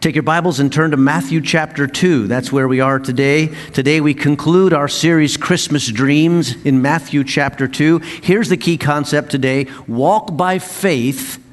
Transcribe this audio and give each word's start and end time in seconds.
Take 0.00 0.14
your 0.14 0.22
Bibles 0.22 0.60
and 0.60 0.72
turn 0.72 0.92
to 0.92 0.96
Matthew 0.96 1.40
chapter 1.40 1.88
2. 1.88 2.28
That's 2.28 2.52
where 2.52 2.68
we 2.68 2.78
are 2.78 3.00
today. 3.00 3.48
Today 3.72 4.00
we 4.00 4.14
conclude 4.14 4.72
our 4.72 4.86
series 4.86 5.36
Christmas 5.36 5.90
Dreams 5.90 6.54
in 6.64 6.80
Matthew 6.80 7.24
chapter 7.24 7.66
2. 7.66 7.98
Here's 7.98 8.48
the 8.48 8.56
key 8.56 8.78
concept 8.78 9.32
today 9.32 9.66
walk 9.88 10.36
by 10.36 10.60
faith, 10.60 11.44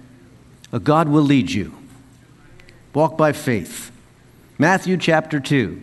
a 0.72 0.80
God 0.80 1.10
will 1.10 1.24
lead 1.24 1.50
you. 1.50 1.76
Walk 2.94 3.18
by 3.18 3.32
faith. 3.32 3.92
Matthew 4.60 4.98
chapter 4.98 5.40
2. 5.40 5.82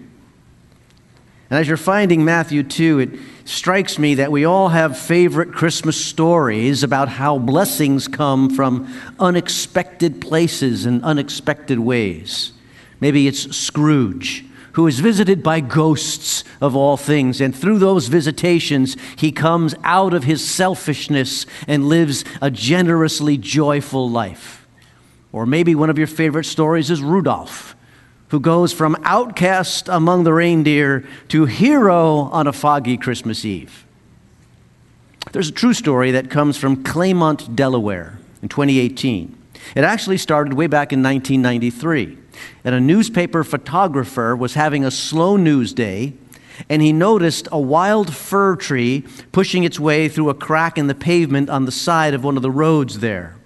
And 1.53 1.61
as 1.61 1.69
you're 1.69 1.77
finding 1.77 2.25
Matthew 2.25 2.63
2, 2.63 2.99
it 3.01 3.11
strikes 3.45 3.99
me 3.99 4.15
that 4.15 4.33
we 4.33 4.47
all 4.47 4.71
have 4.71 4.97
favorite 4.97 5.53
Christmas 5.53 6.03
stories 6.03 6.83
about 6.83 7.11
how 7.11 7.37
blessings 7.37 8.09
come 8.09 8.49
from 8.49 8.91
unexpected 9.19 10.23
places 10.23 10.87
and 10.87 11.05
unexpected 11.05 11.79
ways. 11.79 12.53
Maybe 13.01 13.29
it's 13.29 13.55
Scrooge, 13.55 14.47
who 14.73 14.87
is 14.87 15.01
visited 15.01 15.43
by 15.43 15.61
ghosts 15.61 16.43
of 16.63 16.75
all 16.75 16.97
things, 16.97 17.39
and 17.39 17.55
through 17.55 17.81
those 17.81 18.09
visitations, 18.09 18.97
he 19.19 19.31
comes 19.31 19.75
out 19.85 20.15
of 20.15 20.25
his 20.25 20.43
selfishness 20.51 21.45
and 21.69 21.87
lives 21.87 22.25
a 22.41 22.51
generously 22.51 23.37
joyful 23.37 24.09
life. 24.09 24.67
Or 25.33 25.45
maybe 25.45 25.75
one 25.75 25.91
of 25.91 25.99
your 25.99 26.07
favorite 26.07 26.47
stories 26.47 26.91
is 26.91 27.03
Rudolph 27.03 27.72
who 28.33 28.41
goes 28.41 28.73
from 28.73 28.97
outcast 29.05 29.91
among 29.91 30.25
the 30.25 30.33
reindeer 30.33 31.07
to 31.29 31.45
hero 31.45 32.15
on 32.33 32.47
a 32.47 32.53
foggy 32.53 32.97
Christmas 32.97 33.45
Eve. 33.45 33.85
There's 35.33 35.51
a 35.51 35.53
true 35.53 35.75
story 35.75 36.13
that 36.13 36.31
comes 36.31 36.57
from 36.57 36.83
Claymont, 36.83 37.55
Delaware 37.55 38.19
in 38.41 38.49
2018. 38.49 39.37
It 39.77 39.85
actually 39.85 40.17
started 40.17 40.55
way 40.55 40.67
back 40.67 40.95
in 40.95 41.03
1993. 41.03 42.17
And 42.65 42.75
a 42.75 42.81
newspaper 42.81 43.45
photographer 43.45 44.35
was 44.35 44.55
having 44.55 44.83
a 44.83 44.91
slow 44.91 45.37
news 45.37 45.75
day, 45.75 46.15
and 46.71 46.81
he 46.81 46.91
noticed 46.91 47.49
a 47.53 47.61
wild 47.61 48.15
fir 48.15 48.57
tree 48.57 49.05
pushing 49.33 49.63
its 49.63 49.79
way 49.79 50.09
through 50.09 50.31
a 50.31 50.35
crack 50.35 50.79
in 50.79 50.87
the 50.87 50.95
pavement 50.95 51.51
on 51.51 51.67
the 51.67 51.71
side 51.71 52.15
of 52.15 52.25
one 52.25 52.39
of 52.39 52.43
the 52.43 52.51
roads 52.51 53.01
there. 53.01 53.37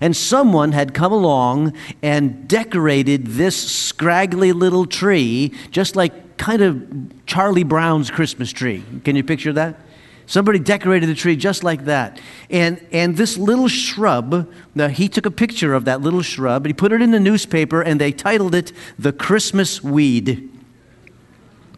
And 0.00 0.16
someone 0.16 0.72
had 0.72 0.94
come 0.94 1.12
along 1.12 1.74
and 2.02 2.46
decorated 2.48 3.26
this 3.26 3.56
scraggly 3.56 4.52
little 4.52 4.86
tree, 4.86 5.52
just 5.70 5.96
like 5.96 6.36
kind 6.36 6.62
of 6.62 7.26
Charlie 7.26 7.64
Brown's 7.64 8.10
Christmas 8.10 8.50
tree. 8.50 8.84
Can 9.04 9.16
you 9.16 9.24
picture 9.24 9.52
that? 9.52 9.80
Somebody 10.26 10.58
decorated 10.58 11.08
the 11.08 11.14
tree 11.14 11.36
just 11.36 11.62
like 11.64 11.84
that. 11.84 12.18
And, 12.48 12.84
and 12.92 13.16
this 13.16 13.36
little 13.36 13.68
shrub, 13.68 14.50
now 14.74 14.88
he 14.88 15.08
took 15.08 15.26
a 15.26 15.30
picture 15.30 15.74
of 15.74 15.84
that 15.84 16.00
little 16.00 16.22
shrub 16.22 16.64
and 16.64 16.68
he 16.68 16.72
put 16.72 16.92
it 16.92 17.02
in 17.02 17.10
the 17.10 17.20
newspaper 17.20 17.82
and 17.82 18.00
they 18.00 18.10
titled 18.10 18.54
it 18.54 18.72
The 18.98 19.12
Christmas 19.12 19.82
Weed. 19.82 20.50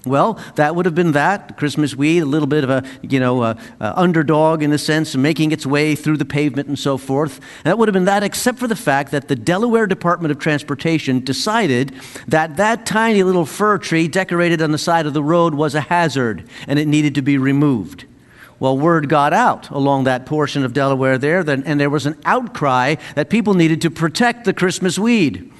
Well, 0.06 0.38
that 0.54 0.76
would 0.76 0.86
have 0.86 0.94
been 0.94 1.12
that 1.12 1.56
Christmas 1.56 1.96
weed, 1.96 2.20
a 2.20 2.26
little 2.26 2.46
bit 2.46 2.62
of 2.62 2.70
a 2.70 2.84
you 3.02 3.18
know 3.18 3.42
a, 3.42 3.58
a 3.80 3.98
underdog 3.98 4.62
in 4.62 4.72
a 4.72 4.78
sense, 4.78 5.16
making 5.16 5.50
its 5.50 5.66
way 5.66 5.96
through 5.96 6.16
the 6.18 6.24
pavement 6.24 6.68
and 6.68 6.78
so 6.78 6.96
forth. 6.96 7.40
That 7.64 7.76
would 7.76 7.88
have 7.88 7.92
been 7.92 8.04
that, 8.04 8.22
except 8.22 8.58
for 8.58 8.68
the 8.68 8.76
fact 8.76 9.10
that 9.10 9.26
the 9.26 9.34
Delaware 9.34 9.88
Department 9.88 10.30
of 10.30 10.38
Transportation 10.38 11.24
decided 11.24 11.92
that 12.28 12.56
that 12.56 12.86
tiny 12.86 13.24
little 13.24 13.44
fir 13.44 13.78
tree 13.78 14.06
decorated 14.06 14.62
on 14.62 14.70
the 14.70 14.78
side 14.78 15.06
of 15.06 15.12
the 15.12 15.24
road 15.24 15.54
was 15.54 15.74
a 15.74 15.80
hazard 15.80 16.48
and 16.68 16.78
it 16.78 16.86
needed 16.86 17.16
to 17.16 17.22
be 17.22 17.36
removed. 17.36 18.04
Well, 18.60 18.78
word 18.78 19.08
got 19.08 19.32
out 19.32 19.68
along 19.70 20.04
that 20.04 20.24
portion 20.24 20.64
of 20.64 20.72
Delaware 20.72 21.18
there, 21.18 21.40
and 21.40 21.78
there 21.78 21.90
was 21.90 22.06
an 22.06 22.18
outcry 22.24 22.94
that 23.14 23.28
people 23.28 23.52
needed 23.52 23.82
to 23.82 23.90
protect 23.90 24.44
the 24.44 24.54
Christmas 24.54 24.98
weed. 24.98 25.52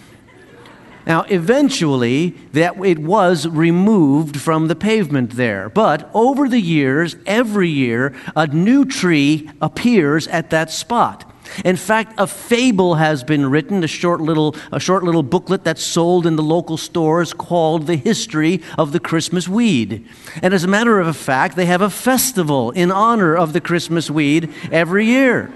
Now, 1.07 1.23
eventually, 1.29 2.31
that 2.53 2.85
it 2.85 2.99
was 2.99 3.47
removed 3.47 4.41
from 4.41 4.67
the 4.67 4.75
pavement 4.75 5.33
there. 5.33 5.69
But 5.69 6.11
over 6.13 6.49
the 6.49 6.61
years, 6.61 7.15
every 7.27 7.69
year, 7.69 8.15
a 8.35 8.49
new 8.49 8.85
tree 8.85 9.49
appears 9.63 10.27
at 10.27 10.51
that 10.51 10.71
spot. 10.73 11.33
In 11.65 11.77
fact, 11.77 12.15
a 12.19 12.27
fable 12.27 12.97
has 12.97 13.23
been 13.23 13.49
written, 13.49 13.85
a 13.85 13.87
short 13.87 14.21
little, 14.21 14.57
a 14.73 14.81
short 14.81 15.05
little 15.05 15.23
booklet 15.23 15.63
that's 15.63 15.83
sold 15.83 16.27
in 16.27 16.35
the 16.35 16.43
local 16.43 16.77
stores 16.77 17.33
called 17.33 17.87
The 17.87 17.97
History 17.97 18.61
of 18.77 18.93
the 18.93 19.01
Christmas 19.01 19.49
Weed. 19.49 20.07
And 20.43 20.53
as 20.53 20.65
a 20.65 20.69
matter 20.69 20.99
of 20.99 21.17
fact, 21.17 21.55
they 21.55 21.67
have 21.67 21.83
a 21.83 21.91
festival 21.91 22.73
in 22.73 22.91
honor 22.91 23.37
of 23.37 23.53
the 23.53 23.61
Christmas 23.61 24.11
weed 24.11 24.53
every 24.73 25.07
year 25.07 25.53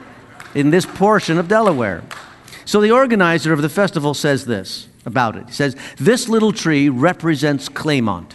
in 0.54 0.70
this 0.70 0.86
portion 0.86 1.38
of 1.38 1.48
Delaware. 1.48 2.04
So 2.64 2.80
the 2.80 2.92
organizer 2.92 3.52
of 3.52 3.62
the 3.62 3.68
festival 3.68 4.14
says 4.14 4.46
this 4.46 4.89
about 5.04 5.36
it. 5.36 5.46
He 5.46 5.52
says, 5.52 5.76
This 5.96 6.28
little 6.28 6.52
tree 6.52 6.88
represents 6.88 7.68
Claymont. 7.68 8.32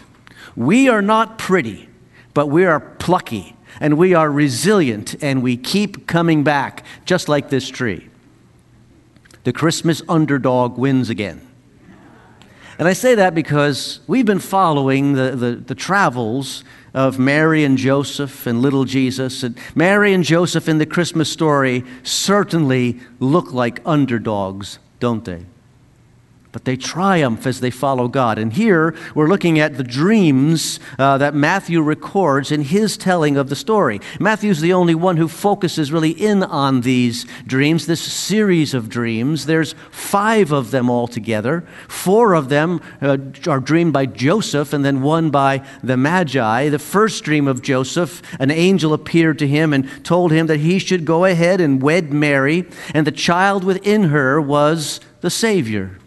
We 0.54 0.88
are 0.88 1.02
not 1.02 1.38
pretty, 1.38 1.88
but 2.34 2.46
we 2.46 2.64
are 2.64 2.80
plucky 2.80 3.56
and 3.80 3.98
we 3.98 4.14
are 4.14 4.30
resilient 4.30 5.14
and 5.22 5.42
we 5.42 5.56
keep 5.56 6.06
coming 6.06 6.42
back, 6.44 6.84
just 7.04 7.28
like 7.28 7.50
this 7.50 7.68
tree. 7.68 8.08
The 9.44 9.52
Christmas 9.52 10.02
underdog 10.08 10.78
wins 10.78 11.10
again. 11.10 11.46
And 12.78 12.86
I 12.86 12.92
say 12.92 13.14
that 13.14 13.34
because 13.34 14.00
we've 14.06 14.26
been 14.26 14.38
following 14.38 15.14
the, 15.14 15.30
the, 15.30 15.52
the, 15.52 15.74
travels 15.74 16.62
of 16.92 17.18
Mary 17.18 17.64
and 17.64 17.78
Joseph 17.78 18.46
and 18.46 18.60
little 18.60 18.84
Jesus. 18.84 19.42
And 19.42 19.56
Mary 19.74 20.12
and 20.12 20.22
Joseph 20.22 20.68
in 20.68 20.76
the 20.76 20.84
Christmas 20.84 21.32
story 21.32 21.84
certainly 22.02 23.00
look 23.18 23.52
like 23.52 23.80
underdogs, 23.86 24.78
don't 25.00 25.24
they? 25.24 25.46
But 26.56 26.64
they 26.64 26.74
triumph 26.74 27.46
as 27.46 27.60
they 27.60 27.70
follow 27.70 28.08
God. 28.08 28.38
And 28.38 28.50
here 28.50 28.94
we're 29.14 29.28
looking 29.28 29.58
at 29.58 29.76
the 29.76 29.84
dreams 29.84 30.80
uh, 30.98 31.18
that 31.18 31.34
Matthew 31.34 31.82
records 31.82 32.50
in 32.50 32.62
his 32.62 32.96
telling 32.96 33.36
of 33.36 33.50
the 33.50 33.54
story. 33.54 34.00
Matthew's 34.18 34.62
the 34.62 34.72
only 34.72 34.94
one 34.94 35.18
who 35.18 35.28
focuses 35.28 35.92
really 35.92 36.12
in 36.12 36.42
on 36.42 36.80
these 36.80 37.26
dreams, 37.46 37.84
this 37.84 38.00
series 38.00 38.72
of 38.72 38.88
dreams. 38.88 39.44
There's 39.44 39.74
five 39.90 40.50
of 40.50 40.70
them 40.70 40.88
altogether. 40.88 41.60
Four 41.88 42.32
of 42.32 42.48
them 42.48 42.80
uh, 43.02 43.18
are 43.46 43.60
dreamed 43.60 43.92
by 43.92 44.06
Joseph, 44.06 44.72
and 44.72 44.82
then 44.82 45.02
one 45.02 45.28
by 45.28 45.62
the 45.82 45.98
Magi. 45.98 46.70
The 46.70 46.78
first 46.78 47.22
dream 47.22 47.48
of 47.48 47.60
Joseph, 47.60 48.22
an 48.40 48.50
angel 48.50 48.94
appeared 48.94 49.38
to 49.40 49.46
him 49.46 49.74
and 49.74 50.02
told 50.06 50.32
him 50.32 50.46
that 50.46 50.60
he 50.60 50.78
should 50.78 51.04
go 51.04 51.26
ahead 51.26 51.60
and 51.60 51.82
wed 51.82 52.14
Mary, 52.14 52.64
and 52.94 53.06
the 53.06 53.12
child 53.12 53.62
within 53.62 54.04
her 54.04 54.40
was 54.40 55.00
the 55.20 55.28
Savior. 55.28 55.98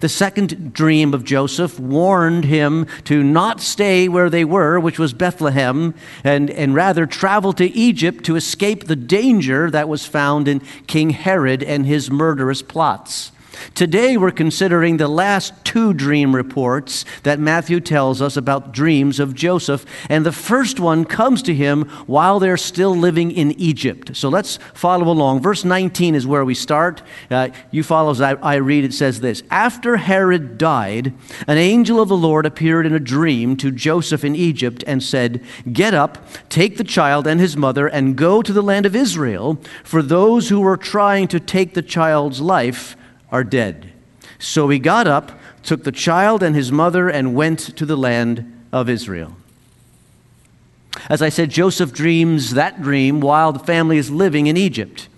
The 0.00 0.08
second 0.08 0.72
dream 0.72 1.14
of 1.14 1.24
Joseph 1.24 1.78
warned 1.78 2.44
him 2.44 2.86
to 3.04 3.22
not 3.22 3.60
stay 3.60 4.08
where 4.08 4.30
they 4.30 4.44
were, 4.44 4.78
which 4.80 4.98
was 4.98 5.12
Bethlehem, 5.12 5.94
and, 6.22 6.50
and 6.50 6.74
rather 6.74 7.06
travel 7.06 7.52
to 7.54 7.70
Egypt 7.70 8.24
to 8.24 8.36
escape 8.36 8.84
the 8.84 8.96
danger 8.96 9.70
that 9.70 9.88
was 9.88 10.06
found 10.06 10.48
in 10.48 10.60
King 10.86 11.10
Herod 11.10 11.62
and 11.62 11.86
his 11.86 12.10
murderous 12.10 12.62
plots. 12.62 13.32
Today, 13.74 14.16
we're 14.16 14.30
considering 14.30 14.96
the 14.96 15.08
last 15.08 15.52
two 15.64 15.92
dream 15.92 16.34
reports 16.34 17.04
that 17.24 17.40
Matthew 17.40 17.80
tells 17.80 18.22
us 18.22 18.36
about 18.36 18.72
dreams 18.72 19.18
of 19.18 19.34
Joseph. 19.34 19.84
And 20.08 20.24
the 20.24 20.32
first 20.32 20.78
one 20.78 21.04
comes 21.04 21.42
to 21.42 21.54
him 21.54 21.84
while 22.06 22.38
they're 22.38 22.56
still 22.56 22.94
living 22.94 23.30
in 23.30 23.52
Egypt. 23.52 24.16
So 24.16 24.28
let's 24.28 24.58
follow 24.74 25.08
along. 25.08 25.40
Verse 25.40 25.64
19 25.64 26.14
is 26.14 26.26
where 26.26 26.44
we 26.44 26.54
start. 26.54 27.02
Uh, 27.30 27.48
you 27.70 27.82
follow 27.82 28.10
as 28.10 28.20
I, 28.20 28.32
I 28.34 28.56
read. 28.56 28.84
It 28.84 28.94
says 28.94 29.20
this 29.20 29.42
After 29.50 29.96
Herod 29.96 30.58
died, 30.58 31.12
an 31.46 31.58
angel 31.58 32.00
of 32.00 32.08
the 32.08 32.16
Lord 32.16 32.46
appeared 32.46 32.86
in 32.86 32.94
a 32.94 33.00
dream 33.00 33.56
to 33.56 33.70
Joseph 33.70 34.24
in 34.24 34.36
Egypt 34.36 34.84
and 34.86 35.02
said, 35.02 35.42
Get 35.72 35.94
up, 35.94 36.18
take 36.48 36.76
the 36.76 36.84
child 36.84 37.26
and 37.26 37.40
his 37.40 37.56
mother, 37.56 37.86
and 37.86 38.16
go 38.16 38.42
to 38.42 38.52
the 38.52 38.62
land 38.62 38.86
of 38.86 38.96
Israel, 38.96 39.58
for 39.82 40.02
those 40.02 40.48
who 40.48 40.60
were 40.60 40.76
trying 40.76 41.28
to 41.28 41.40
take 41.40 41.74
the 41.74 41.82
child's 41.82 42.40
life 42.40 42.96
are 43.34 43.42
dead. 43.42 43.92
So 44.38 44.68
he 44.68 44.78
got 44.78 45.08
up, 45.08 45.32
took 45.64 45.82
the 45.82 45.90
child 45.90 46.40
and 46.40 46.54
his 46.54 46.70
mother, 46.70 47.08
and 47.08 47.34
went 47.34 47.58
to 47.58 47.84
the 47.84 47.96
land 47.96 48.66
of 48.72 48.88
Israel. 48.88 49.36
As 51.10 51.20
I 51.20 51.30
said, 51.30 51.50
Joseph 51.50 51.92
dreams 51.92 52.52
that 52.52 52.80
dream 52.80 53.20
while 53.20 53.52
the 53.52 53.58
family 53.58 53.98
is 53.98 54.08
living 54.08 54.46
in 54.46 54.56
Egypt. 54.56 55.08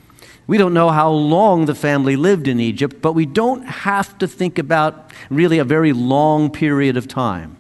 We 0.47 0.57
don't 0.57 0.73
know 0.73 0.89
how 0.89 1.11
long 1.11 1.67
the 1.67 1.75
family 1.75 2.17
lived 2.17 2.49
in 2.49 2.59
Egypt, 2.59 3.03
but 3.03 3.13
we 3.13 3.27
don't 3.27 3.67
have 3.67 4.17
to 4.19 4.27
think 4.27 4.59
about 4.59 5.11
really 5.29 5.59
a 5.59 5.65
very 5.65 5.93
long 5.93 6.51
period 6.51 6.97
of 6.97 7.07
time. 7.07 7.59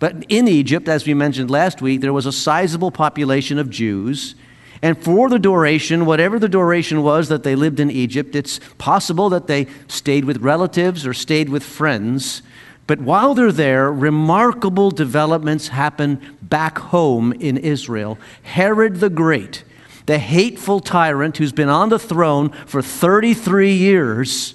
But 0.00 0.26
in 0.28 0.48
Egypt, 0.48 0.86
as 0.86 1.06
we 1.06 1.14
mentioned 1.14 1.50
last 1.50 1.80
week, 1.80 2.02
there 2.02 2.12
was 2.12 2.26
a 2.26 2.32
sizable 2.32 2.90
population 2.90 3.58
of 3.58 3.70
Jews, 3.70 4.34
and 4.82 5.02
for 5.02 5.28
the 5.28 5.38
duration, 5.38 6.06
whatever 6.06 6.38
the 6.38 6.48
duration 6.48 7.02
was 7.02 7.28
that 7.28 7.42
they 7.42 7.54
lived 7.54 7.80
in 7.80 7.90
Egypt, 7.90 8.34
it's 8.34 8.60
possible 8.78 9.28
that 9.30 9.46
they 9.46 9.66
stayed 9.88 10.24
with 10.24 10.38
relatives 10.38 11.06
or 11.06 11.14
stayed 11.14 11.48
with 11.48 11.62
friends. 11.62 12.42
But 12.86 13.00
while 13.00 13.34
they're 13.34 13.52
there, 13.52 13.90
remarkable 13.90 14.90
developments 14.90 15.68
happen 15.68 16.36
back 16.42 16.78
home 16.78 17.32
in 17.32 17.56
Israel. 17.56 18.18
Herod 18.42 18.96
the 18.96 19.08
Great, 19.08 19.64
the 20.06 20.18
hateful 20.18 20.80
tyrant 20.80 21.38
who's 21.38 21.52
been 21.52 21.70
on 21.70 21.88
the 21.88 21.98
throne 21.98 22.50
for 22.66 22.82
33 22.82 23.72
years, 23.72 24.54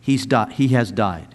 he's 0.00 0.26
di- 0.26 0.52
he 0.52 0.68
has 0.68 0.90
died. 0.90 1.34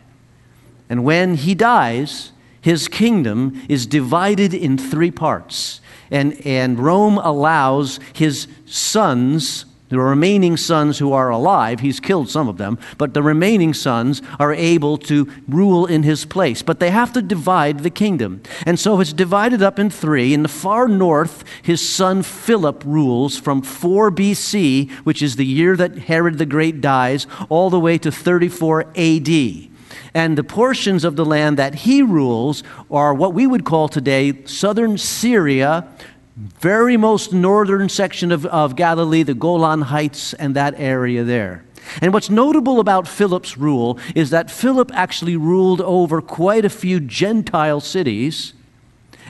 And 0.89 1.03
when 1.03 1.35
he 1.35 1.55
dies, 1.55 2.31
his 2.67 2.89
kingdom 2.89 3.65
is 3.69 3.85
divided 3.85 4.53
in 4.53 4.77
three 4.77 5.09
parts. 5.09 5.79
And, 6.11 6.45
and 6.45 6.77
Rome 6.77 7.17
allows 7.17 7.97
his 8.11 8.49
sons, 8.65 9.63
the 9.87 10.01
remaining 10.01 10.57
sons 10.57 10.99
who 10.99 11.13
are 11.13 11.29
alive, 11.29 11.79
he's 11.79 12.01
killed 12.01 12.29
some 12.29 12.49
of 12.49 12.57
them, 12.57 12.77
but 12.97 13.13
the 13.13 13.23
remaining 13.23 13.73
sons 13.73 14.21
are 14.37 14.53
able 14.53 14.97
to 14.97 15.31
rule 15.47 15.85
in 15.85 16.03
his 16.03 16.25
place. 16.25 16.61
But 16.61 16.81
they 16.81 16.91
have 16.91 17.13
to 17.13 17.21
divide 17.21 17.83
the 17.83 17.89
kingdom. 17.89 18.41
And 18.65 18.77
so 18.77 18.99
it's 18.99 19.13
divided 19.13 19.63
up 19.63 19.79
in 19.79 19.89
three. 19.89 20.33
In 20.33 20.43
the 20.43 20.49
far 20.49 20.89
north, 20.89 21.45
his 21.61 21.87
son 21.87 22.21
Philip 22.21 22.83
rules 22.85 23.37
from 23.39 23.61
4 23.61 24.11
BC, 24.11 24.91
which 25.05 25.21
is 25.21 25.37
the 25.37 25.45
year 25.45 25.77
that 25.77 25.97
Herod 25.99 26.37
the 26.37 26.45
Great 26.45 26.81
dies, 26.81 27.27
all 27.47 27.69
the 27.69 27.79
way 27.79 27.97
to 27.97 28.11
34 28.11 28.91
AD. 28.97 29.69
And 30.17 30.35
the 30.35 30.43
portions 30.43 31.03
of 31.03 31.15
the 31.15 31.23
land 31.23 31.59
that 31.59 31.75
he 31.75 32.01
rules 32.01 32.63
are 32.89 33.13
what 33.13 33.35
we 33.35 33.45
would 33.45 33.63
call 33.63 33.87
today 33.87 34.43
southern 34.45 34.97
Syria, 34.97 35.87
very 36.35 36.97
most 36.97 37.33
northern 37.33 37.87
section 37.87 38.31
of, 38.31 38.43
of 38.47 38.75
Galilee, 38.75 39.21
the 39.21 39.35
Golan 39.35 39.83
Heights, 39.83 40.33
and 40.33 40.55
that 40.55 40.73
area 40.79 41.23
there. 41.23 41.65
And 42.01 42.13
what's 42.13 42.31
notable 42.31 42.79
about 42.79 43.07
Philip's 43.07 43.59
rule 43.59 43.99
is 44.15 44.31
that 44.31 44.49
Philip 44.49 44.91
actually 44.95 45.37
ruled 45.37 45.81
over 45.81 46.19
quite 46.19 46.65
a 46.65 46.69
few 46.69 46.99
Gentile 46.99 47.79
cities 47.79 48.53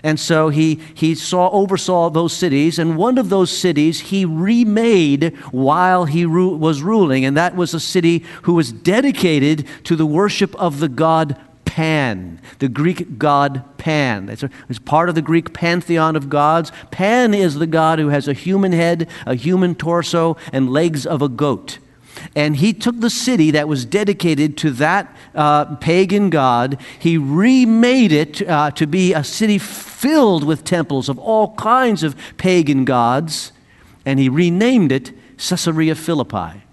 and 0.07 0.17
so 0.17 0.47
he, 0.47 0.79
he 0.93 1.15
saw, 1.15 1.49
oversaw 1.49 2.09
those 2.09 2.31
cities, 2.31 2.79
and 2.79 2.95
one 2.95 3.17
of 3.17 3.27
those 3.27 3.51
cities 3.51 3.99
he 3.99 4.23
remade 4.23 5.35
while 5.51 6.05
he 6.05 6.23
ru- 6.23 6.55
was 6.55 6.81
ruling, 6.81 7.25
and 7.25 7.35
that 7.35 7.57
was 7.57 7.73
a 7.73 7.79
city 7.81 8.23
who 8.43 8.53
was 8.53 8.71
dedicated 8.71 9.67
to 9.83 9.97
the 9.97 10.05
worship 10.05 10.55
of 10.55 10.79
the 10.79 10.87
god 10.87 11.37
Pan, 11.65 12.39
the 12.59 12.69
Greek 12.69 13.19
god 13.19 13.65
Pan. 13.77 14.29
It's, 14.29 14.43
a, 14.43 14.49
it's 14.69 14.79
part 14.79 15.09
of 15.09 15.15
the 15.15 15.21
Greek 15.21 15.53
pantheon 15.53 16.15
of 16.15 16.29
gods. 16.29 16.71
Pan 16.89 17.33
is 17.33 17.55
the 17.55 17.67
god 17.67 17.99
who 17.99 18.07
has 18.07 18.29
a 18.29 18.33
human 18.33 18.71
head, 18.71 19.09
a 19.25 19.35
human 19.35 19.75
torso, 19.75 20.37
and 20.53 20.69
legs 20.69 21.05
of 21.05 21.21
a 21.21 21.27
goat. 21.27 21.79
And 22.35 22.55
he 22.57 22.73
took 22.73 22.99
the 22.99 23.09
city 23.09 23.51
that 23.51 23.67
was 23.67 23.85
dedicated 23.85 24.57
to 24.57 24.71
that 24.71 25.15
uh, 25.35 25.75
pagan 25.75 26.29
god, 26.29 26.79
he 26.99 27.17
remade 27.17 28.11
it 28.11 28.47
uh, 28.47 28.71
to 28.71 28.87
be 28.87 29.13
a 29.13 29.23
city 29.23 29.57
filled 29.57 30.43
with 30.43 30.63
temples 30.63 31.09
of 31.09 31.17
all 31.19 31.55
kinds 31.55 32.03
of 32.03 32.15
pagan 32.37 32.85
gods, 32.85 33.51
and 34.05 34.19
he 34.19 34.29
renamed 34.29 34.91
it 34.91 35.11
Caesarea 35.37 35.95
Philippi. 35.95 36.63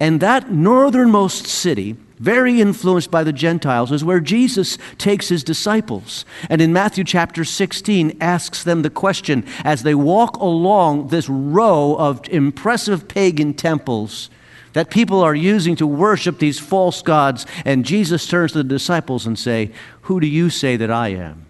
And 0.00 0.20
that 0.20 0.50
northernmost 0.50 1.46
city, 1.46 1.96
very 2.18 2.60
influenced 2.60 3.10
by 3.10 3.24
the 3.24 3.32
Gentiles, 3.32 3.92
is 3.92 4.04
where 4.04 4.20
Jesus 4.20 4.76
takes 4.98 5.28
his 5.28 5.44
disciples. 5.44 6.24
And 6.50 6.60
in 6.60 6.72
Matthew 6.72 7.04
chapter 7.04 7.44
16, 7.44 8.16
asks 8.20 8.64
them 8.64 8.82
the 8.82 8.90
question 8.90 9.44
as 9.64 9.82
they 9.82 9.94
walk 9.94 10.36
along 10.36 11.08
this 11.08 11.28
row 11.28 11.96
of 11.96 12.28
impressive 12.28 13.08
pagan 13.08 13.54
temples 13.54 14.30
that 14.72 14.90
people 14.90 15.20
are 15.20 15.34
using 15.34 15.76
to 15.76 15.86
worship 15.86 16.38
these 16.38 16.58
false 16.58 17.02
gods. 17.02 17.46
And 17.64 17.84
Jesus 17.84 18.26
turns 18.26 18.52
to 18.52 18.58
the 18.58 18.64
disciples 18.64 19.26
and 19.26 19.38
say, 19.38 19.70
Who 20.02 20.20
do 20.20 20.26
you 20.26 20.50
say 20.50 20.76
that 20.76 20.90
I 20.90 21.08
am? 21.08 21.46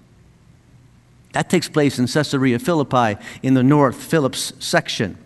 That 1.33 1.51
takes 1.51 1.69
place 1.69 1.99
in 1.99 2.07
Caesarea 2.07 2.59
Philippi 2.59 3.21
in 3.43 3.55
the 3.55 3.63
north, 3.63 3.97
Philip's 3.97 4.53
section. 4.59 5.19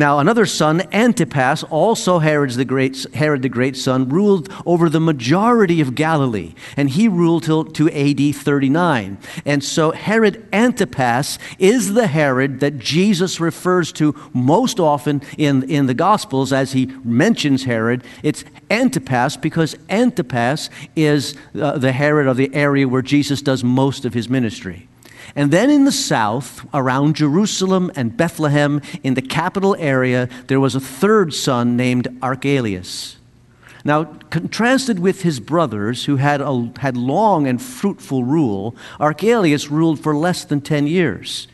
Now, 0.00 0.18
another 0.18 0.46
son, 0.46 0.80
Antipas, 0.94 1.62
also 1.64 2.20
Herod's 2.20 2.56
the 2.56 2.64
great, 2.64 3.04
Herod 3.12 3.42
the 3.42 3.50
great 3.50 3.76
son, 3.76 4.08
ruled 4.08 4.50
over 4.64 4.88
the 4.88 4.98
majority 4.98 5.82
of 5.82 5.94
Galilee, 5.94 6.54
and 6.74 6.88
he 6.88 7.06
ruled 7.06 7.42
till 7.42 7.66
to 7.66 7.90
AD 7.90 8.34
39. 8.34 9.18
And 9.44 9.62
so 9.62 9.90
Herod 9.90 10.48
Antipas 10.54 11.38
is 11.58 11.92
the 11.92 12.06
Herod 12.06 12.60
that 12.60 12.78
Jesus 12.78 13.40
refers 13.40 13.92
to 13.92 14.14
most 14.32 14.80
often 14.80 15.20
in, 15.36 15.68
in 15.68 15.84
the 15.84 15.92
Gospels 15.92 16.50
as 16.50 16.72
he 16.72 16.86
mentions 17.04 17.64
Herod. 17.64 18.02
It's 18.22 18.42
Antipas 18.70 19.36
because 19.36 19.76
Antipas 19.90 20.70
is 20.96 21.36
uh, 21.60 21.76
the 21.76 21.92
Herod 21.92 22.26
of 22.26 22.38
the 22.38 22.54
area 22.54 22.88
where 22.88 23.02
Jesus 23.02 23.42
does 23.42 23.62
most 23.62 24.06
of 24.06 24.14
his 24.14 24.30
ministry. 24.30 24.88
And 25.36 25.50
then 25.50 25.70
in 25.70 25.84
the 25.84 25.92
south, 25.92 26.66
around 26.74 27.16
Jerusalem 27.16 27.90
and 27.94 28.16
Bethlehem, 28.16 28.80
in 29.02 29.14
the 29.14 29.22
capital 29.22 29.76
area, 29.78 30.28
there 30.48 30.60
was 30.60 30.74
a 30.74 30.80
third 30.80 31.32
son 31.34 31.76
named 31.76 32.08
Archelaus. 32.22 33.16
Now, 33.84 34.04
contrasted 34.28 34.98
with 34.98 35.22
his 35.22 35.40
brothers, 35.40 36.04
who 36.04 36.16
had, 36.16 36.40
a, 36.40 36.70
had 36.78 36.96
long 36.96 37.46
and 37.46 37.60
fruitful 37.60 38.24
rule, 38.24 38.74
Archelaus 38.98 39.70
ruled 39.70 40.00
for 40.00 40.14
less 40.14 40.44
than 40.44 40.60
10 40.60 40.86
years. 40.86 41.48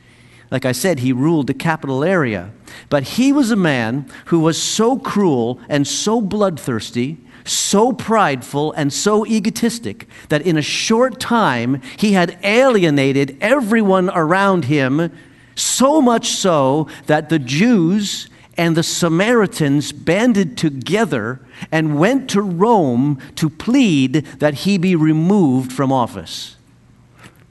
Like 0.50 0.64
I 0.64 0.73
said, 0.73 1.00
he 1.00 1.12
ruled 1.12 1.46
the 1.46 1.55
capital 1.55 2.05
area. 2.05 2.52
But 2.88 3.02
he 3.02 3.32
was 3.32 3.50
a 3.50 3.56
man 3.56 4.11
who 4.26 4.40
was 4.40 4.61
so 4.61 4.99
cruel 4.99 5.61
and 5.69 5.87
so 5.87 6.20
bloodthirsty 6.20 7.19
so 7.48 7.93
prideful 7.93 8.72
and 8.72 8.93
so 8.93 9.26
egotistic 9.26 10.08
that 10.28 10.43
in 10.43 10.56
a 10.56 10.62
short 10.62 11.20
time 11.20 11.81
he 11.96 12.12
had 12.12 12.38
alienated 12.43 13.37
everyone 13.40 14.10
around 14.10 14.66
him, 14.66 15.12
so 15.54 16.00
much 16.00 16.28
so 16.28 16.88
that 17.06 17.28
the 17.28 17.38
Jews 17.38 18.28
and 18.56 18.76
the 18.76 18.82
Samaritans 18.82 19.93
banded 19.93 20.56
together 20.56 21.40
and 21.70 21.98
went 21.98 22.31
to 22.31 22.40
Rome 22.40 23.20
to 23.37 23.50
plead 23.50 24.25
that 24.38 24.54
he 24.54 24.78
be 24.78 24.96
removed 24.96 25.72
from 25.72 25.92
office. 25.92 26.56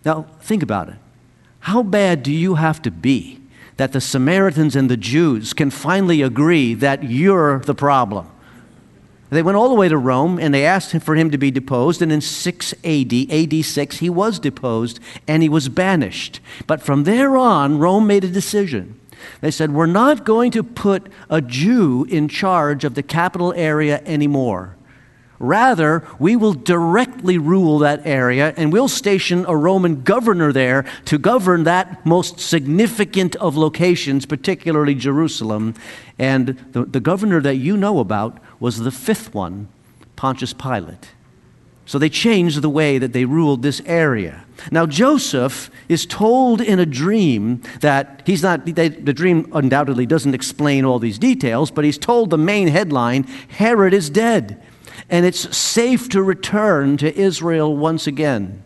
Now, 0.03 0.27
think 0.41 0.63
about 0.63 0.89
it. 0.89 0.95
How 1.61 1.83
bad 1.83 2.23
do 2.23 2.31
you 2.31 2.55
have 2.55 2.81
to 2.83 2.91
be 2.91 3.41
that 3.77 3.91
the 3.91 4.01
Samaritans 4.01 4.75
and 4.75 4.89
the 4.89 4.97
Jews 4.97 5.53
can 5.53 5.69
finally 5.69 6.21
agree 6.21 6.73
that 6.75 7.03
you're 7.03 7.59
the 7.59 7.75
problem? 7.75 8.29
They 9.35 9.43
went 9.43 9.57
all 9.57 9.69
the 9.69 9.75
way 9.75 9.89
to 9.89 9.97
Rome 9.97 10.39
and 10.39 10.53
they 10.53 10.65
asked 10.65 10.97
for 11.01 11.15
him 11.15 11.29
to 11.31 11.37
be 11.37 11.51
deposed. 11.51 12.01
And 12.01 12.11
in 12.11 12.21
6 12.21 12.73
AD, 12.83 13.13
AD 13.29 13.65
6, 13.65 13.97
he 13.97 14.09
was 14.09 14.39
deposed 14.39 14.99
and 15.27 15.43
he 15.43 15.49
was 15.49 15.67
banished. 15.67 16.39
But 16.67 16.81
from 16.81 17.03
there 17.03 17.35
on, 17.35 17.77
Rome 17.77 18.07
made 18.07 18.23
a 18.23 18.29
decision. 18.29 18.99
They 19.41 19.51
said, 19.51 19.73
We're 19.73 19.87
not 19.87 20.25
going 20.25 20.51
to 20.51 20.63
put 20.63 21.07
a 21.29 21.41
Jew 21.41 22.05
in 22.09 22.27
charge 22.27 22.83
of 22.83 22.95
the 22.95 23.03
capital 23.03 23.53
area 23.53 24.01
anymore. 24.05 24.75
Rather, 25.37 26.07
we 26.17 26.35
will 26.35 26.53
directly 26.53 27.37
rule 27.37 27.79
that 27.79 28.05
area 28.05 28.53
and 28.55 28.71
we'll 28.71 28.87
station 28.87 29.45
a 29.47 29.55
Roman 29.55 30.01
governor 30.01 30.53
there 30.53 30.85
to 31.05 31.17
govern 31.17 31.65
that 31.65 32.05
most 32.05 32.39
significant 32.39 33.35
of 33.35 33.57
locations, 33.57 34.25
particularly 34.25 34.95
Jerusalem. 34.95 35.73
And 36.17 36.57
the, 36.71 36.85
the 36.85 37.01
governor 37.01 37.41
that 37.41 37.55
you 37.55 37.75
know 37.75 37.99
about 37.99 38.39
was 38.59 38.79
the 38.79 38.91
fifth 38.91 39.33
one, 39.33 39.67
Pontius 40.15 40.53
Pilate. 40.53 41.11
So 41.85 41.99
they 41.99 42.09
changed 42.09 42.61
the 42.61 42.69
way 42.69 42.97
that 42.97 43.13
they 43.13 43.25
ruled 43.25 43.61
this 43.61 43.81
area. 43.85 44.45
Now, 44.71 44.87
Joseph 44.87 45.69
is 45.87 46.05
told 46.05 46.59
in 46.61 46.79
a 46.79 46.85
dream 46.85 47.61
that 47.81 48.23
he's 48.25 48.41
not, 48.41 48.65
they, 48.65 48.89
the 48.89 49.13
dream 49.13 49.47
undoubtedly 49.53 50.07
doesn't 50.07 50.33
explain 50.33 50.83
all 50.83 50.97
these 50.97 51.19
details, 51.19 51.69
but 51.69 51.85
he's 51.85 51.99
told 51.99 52.31
the 52.31 52.37
main 52.37 52.69
headline 52.69 53.23
Herod 53.23 53.93
is 53.93 54.09
dead, 54.09 54.63
and 55.09 55.25
it's 55.25 55.55
safe 55.55 56.09
to 56.09 56.23
return 56.23 56.97
to 56.97 57.15
Israel 57.15 57.75
once 57.77 58.07
again. 58.07 58.63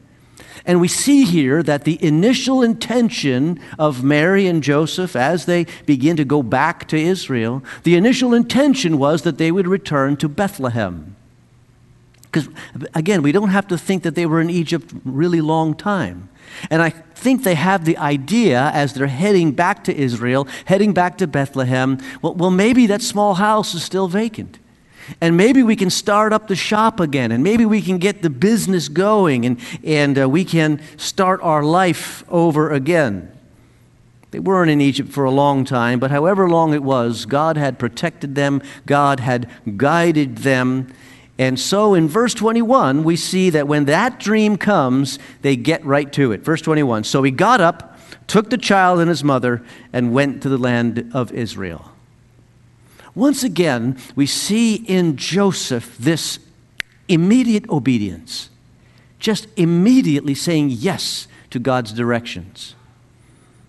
And 0.69 0.79
we 0.79 0.87
see 0.87 1.25
here 1.25 1.63
that 1.63 1.83
the 1.83 1.97
initial 2.05 2.61
intention 2.61 3.59
of 3.79 4.03
Mary 4.03 4.45
and 4.45 4.61
Joseph 4.61 5.15
as 5.15 5.47
they 5.47 5.65
begin 5.87 6.15
to 6.17 6.23
go 6.23 6.43
back 6.43 6.87
to 6.89 6.95
Israel, 6.95 7.63
the 7.81 7.95
initial 7.95 8.35
intention 8.35 8.99
was 8.99 9.23
that 9.23 9.39
they 9.39 9.51
would 9.51 9.67
return 9.67 10.15
to 10.17 10.29
Bethlehem. 10.29 11.15
Because, 12.21 12.49
again, 12.93 13.23
we 13.23 13.31
don't 13.31 13.49
have 13.49 13.67
to 13.69 13.79
think 13.79 14.03
that 14.03 14.13
they 14.13 14.27
were 14.27 14.39
in 14.39 14.51
Egypt 14.51 14.93
really 15.03 15.41
long 15.41 15.73
time. 15.73 16.29
And 16.69 16.83
I 16.83 16.91
think 16.91 17.43
they 17.43 17.55
have 17.55 17.85
the 17.85 17.97
idea 17.97 18.69
as 18.71 18.93
they're 18.93 19.07
heading 19.07 19.53
back 19.53 19.83
to 19.85 19.95
Israel, 19.95 20.47
heading 20.65 20.93
back 20.93 21.17
to 21.17 21.25
Bethlehem, 21.25 21.97
well, 22.21 22.35
well 22.35 22.51
maybe 22.51 22.85
that 22.85 23.01
small 23.01 23.33
house 23.33 23.73
is 23.73 23.83
still 23.83 24.07
vacant. 24.07 24.59
And 25.21 25.37
maybe 25.37 25.63
we 25.63 25.75
can 25.75 25.89
start 25.89 26.33
up 26.33 26.47
the 26.47 26.55
shop 26.55 26.99
again, 26.99 27.31
and 27.31 27.43
maybe 27.43 27.65
we 27.65 27.81
can 27.81 27.97
get 27.97 28.21
the 28.21 28.29
business 28.29 28.89
going, 28.89 29.45
and, 29.45 29.59
and 29.83 30.19
uh, 30.19 30.29
we 30.29 30.45
can 30.45 30.81
start 30.97 31.41
our 31.41 31.63
life 31.63 32.23
over 32.29 32.71
again. 32.71 33.31
They 34.31 34.39
weren't 34.39 34.69
in 34.69 34.79
Egypt 34.79 35.11
for 35.11 35.23
a 35.23 35.31
long 35.31 35.65
time, 35.65 35.99
but 35.99 36.11
however 36.11 36.47
long 36.47 36.73
it 36.73 36.83
was, 36.83 37.25
God 37.25 37.57
had 37.57 37.79
protected 37.79 38.35
them, 38.35 38.61
God 38.85 39.19
had 39.19 39.49
guided 39.77 40.39
them. 40.39 40.93
And 41.39 41.59
so 41.59 41.93
in 41.93 42.07
verse 42.07 42.33
21, 42.33 43.03
we 43.03 43.15
see 43.15 43.49
that 43.49 43.67
when 43.67 43.85
that 43.85 44.19
dream 44.19 44.57
comes, 44.57 45.17
they 45.41 45.55
get 45.55 45.83
right 45.85 46.11
to 46.13 46.31
it. 46.31 46.41
Verse 46.41 46.61
21 46.61 47.05
So 47.05 47.23
he 47.23 47.31
got 47.31 47.61
up, 47.61 47.97
took 48.27 48.49
the 48.49 48.57
child 48.57 48.99
and 48.99 49.09
his 49.09 49.23
mother, 49.23 49.63
and 49.91 50.13
went 50.13 50.43
to 50.43 50.49
the 50.49 50.57
land 50.57 51.11
of 51.13 51.31
Israel. 51.31 51.91
Once 53.15 53.43
again, 53.43 53.97
we 54.15 54.25
see 54.25 54.75
in 54.75 55.15
Joseph 55.17 55.97
this 55.97 56.39
immediate 57.07 57.67
obedience. 57.69 58.49
just 59.19 59.47
immediately 59.57 60.33
saying 60.33 60.69
yes 60.69 61.27
to 61.49 61.59
God's 61.59 61.91
directions. 61.91 62.75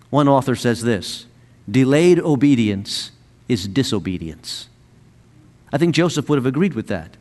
One 0.09 0.27
author 0.27 0.55
says 0.55 0.81
this 0.81 1.25
delayed 1.69 2.19
obedience 2.19 3.11
is 3.47 3.67
disobedience. 3.67 4.69
I 5.73 5.77
think 5.77 5.93
Joseph 5.93 6.29
would 6.29 6.37
have 6.37 6.45
agreed 6.45 6.73
with 6.73 6.87
that. 6.87 7.17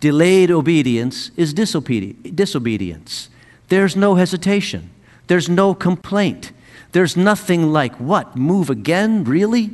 Delayed 0.00 0.50
obedience 0.50 1.30
is 1.36 1.54
disobedi- 1.54 2.34
disobedience. 2.34 3.28
There's 3.68 3.96
no 3.96 4.16
hesitation, 4.16 4.90
there's 5.28 5.48
no 5.48 5.74
complaint. 5.74 6.52
There's 6.92 7.16
nothing 7.16 7.72
like, 7.72 7.94
what? 7.96 8.36
Move 8.36 8.68
again? 8.68 9.24
Really? 9.24 9.70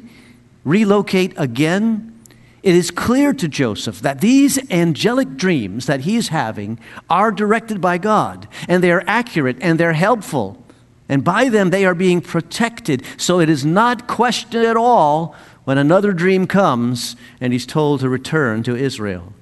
Relocate 0.68 1.32
again? 1.38 2.14
It 2.62 2.75
is 2.75 2.90
clear 2.90 3.32
to 3.32 3.48
Joseph 3.48 4.02
that 4.02 4.20
these 4.20 4.58
angelic 4.70 5.37
dreams 5.37 5.87
that 5.87 6.02
he 6.02 6.16
is 6.16 6.28
having 6.28 6.78
are 7.08 7.32
directed 7.32 7.80
by 7.80 7.96
God, 7.96 8.46
and 8.68 8.84
they 8.84 8.92
are 8.92 9.02
accurate 9.06 9.56
and 9.62 9.80
they're 9.80 9.94
helpful. 9.94 10.62
And 11.08 11.25
by 11.25 11.48
them, 11.48 11.70
they 11.70 11.87
are 11.87 11.94
being 11.94 12.20
protected. 12.20 13.02
So 13.16 13.40
it 13.40 13.48
is 13.48 13.64
not 13.64 14.06
questioned 14.06 14.66
at 14.66 14.76
all 14.76 15.34
when 15.64 15.78
another 15.78 16.12
dream 16.12 16.46
comes 16.46 17.16
and 17.40 17.54
he's 17.54 17.64
told 17.64 18.00
to 18.00 18.10
return 18.10 18.62
to 18.64 18.76
Israel. 18.76 19.32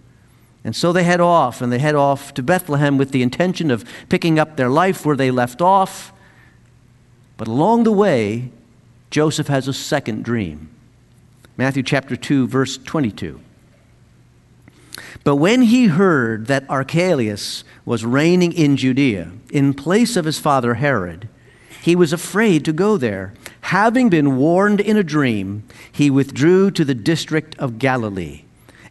And 0.63 0.77
so 0.77 0.93
they 0.93 1.03
head 1.03 1.21
off, 1.21 1.61
and 1.61 1.73
they 1.73 1.81
head 1.81 1.97
off 1.97 2.35
to 2.35 2.43
Bethlehem 2.45 2.99
with 2.99 3.11
the 3.11 3.23
intention 3.23 3.73
of 3.73 3.85
picking 4.09 4.39
up 4.39 4.57
their 4.57 4.71
life 4.71 5.05
where 5.05 5.17
they 5.17 5.33
left 5.33 5.61
off. 5.61 6.13
But 7.37 7.49
along 7.49 7.83
the 7.83 7.91
way, 7.91 8.53
Joseph 9.11 9.49
has 9.49 9.67
a 9.67 9.73
second 9.73 10.25
dream. 10.25 10.71
Matthew 11.57 11.83
chapter 11.83 12.17
2, 12.17 12.47
verse 12.47 12.77
22. 12.79 13.41
But 15.25 15.37
when 15.37 15.63
he 15.63 15.87
heard 15.87 16.47
that 16.47 16.69
Archelaus 16.69 17.65
was 17.85 18.05
reigning 18.05 18.53
in 18.53 18.77
Judea 18.77 19.33
in 19.51 19.75
place 19.75 20.17
of 20.17 20.25
his 20.25 20.39
father 20.39 20.75
Herod, 20.75 21.29
he 21.83 21.97
was 21.97 22.13
afraid 22.13 22.65
to 22.65 22.73
go 22.73 22.97
there. 22.97 23.35
Having 23.63 24.11
been 24.11 24.37
warned 24.37 24.81
in 24.81 24.97
a 24.97 25.03
dream, 25.03 25.65
he 25.91 26.11
withdrew 26.11 26.71
to 26.73 26.85
the 26.85 26.95
district 26.95 27.59
of 27.59 27.79
Galilee 27.79 28.43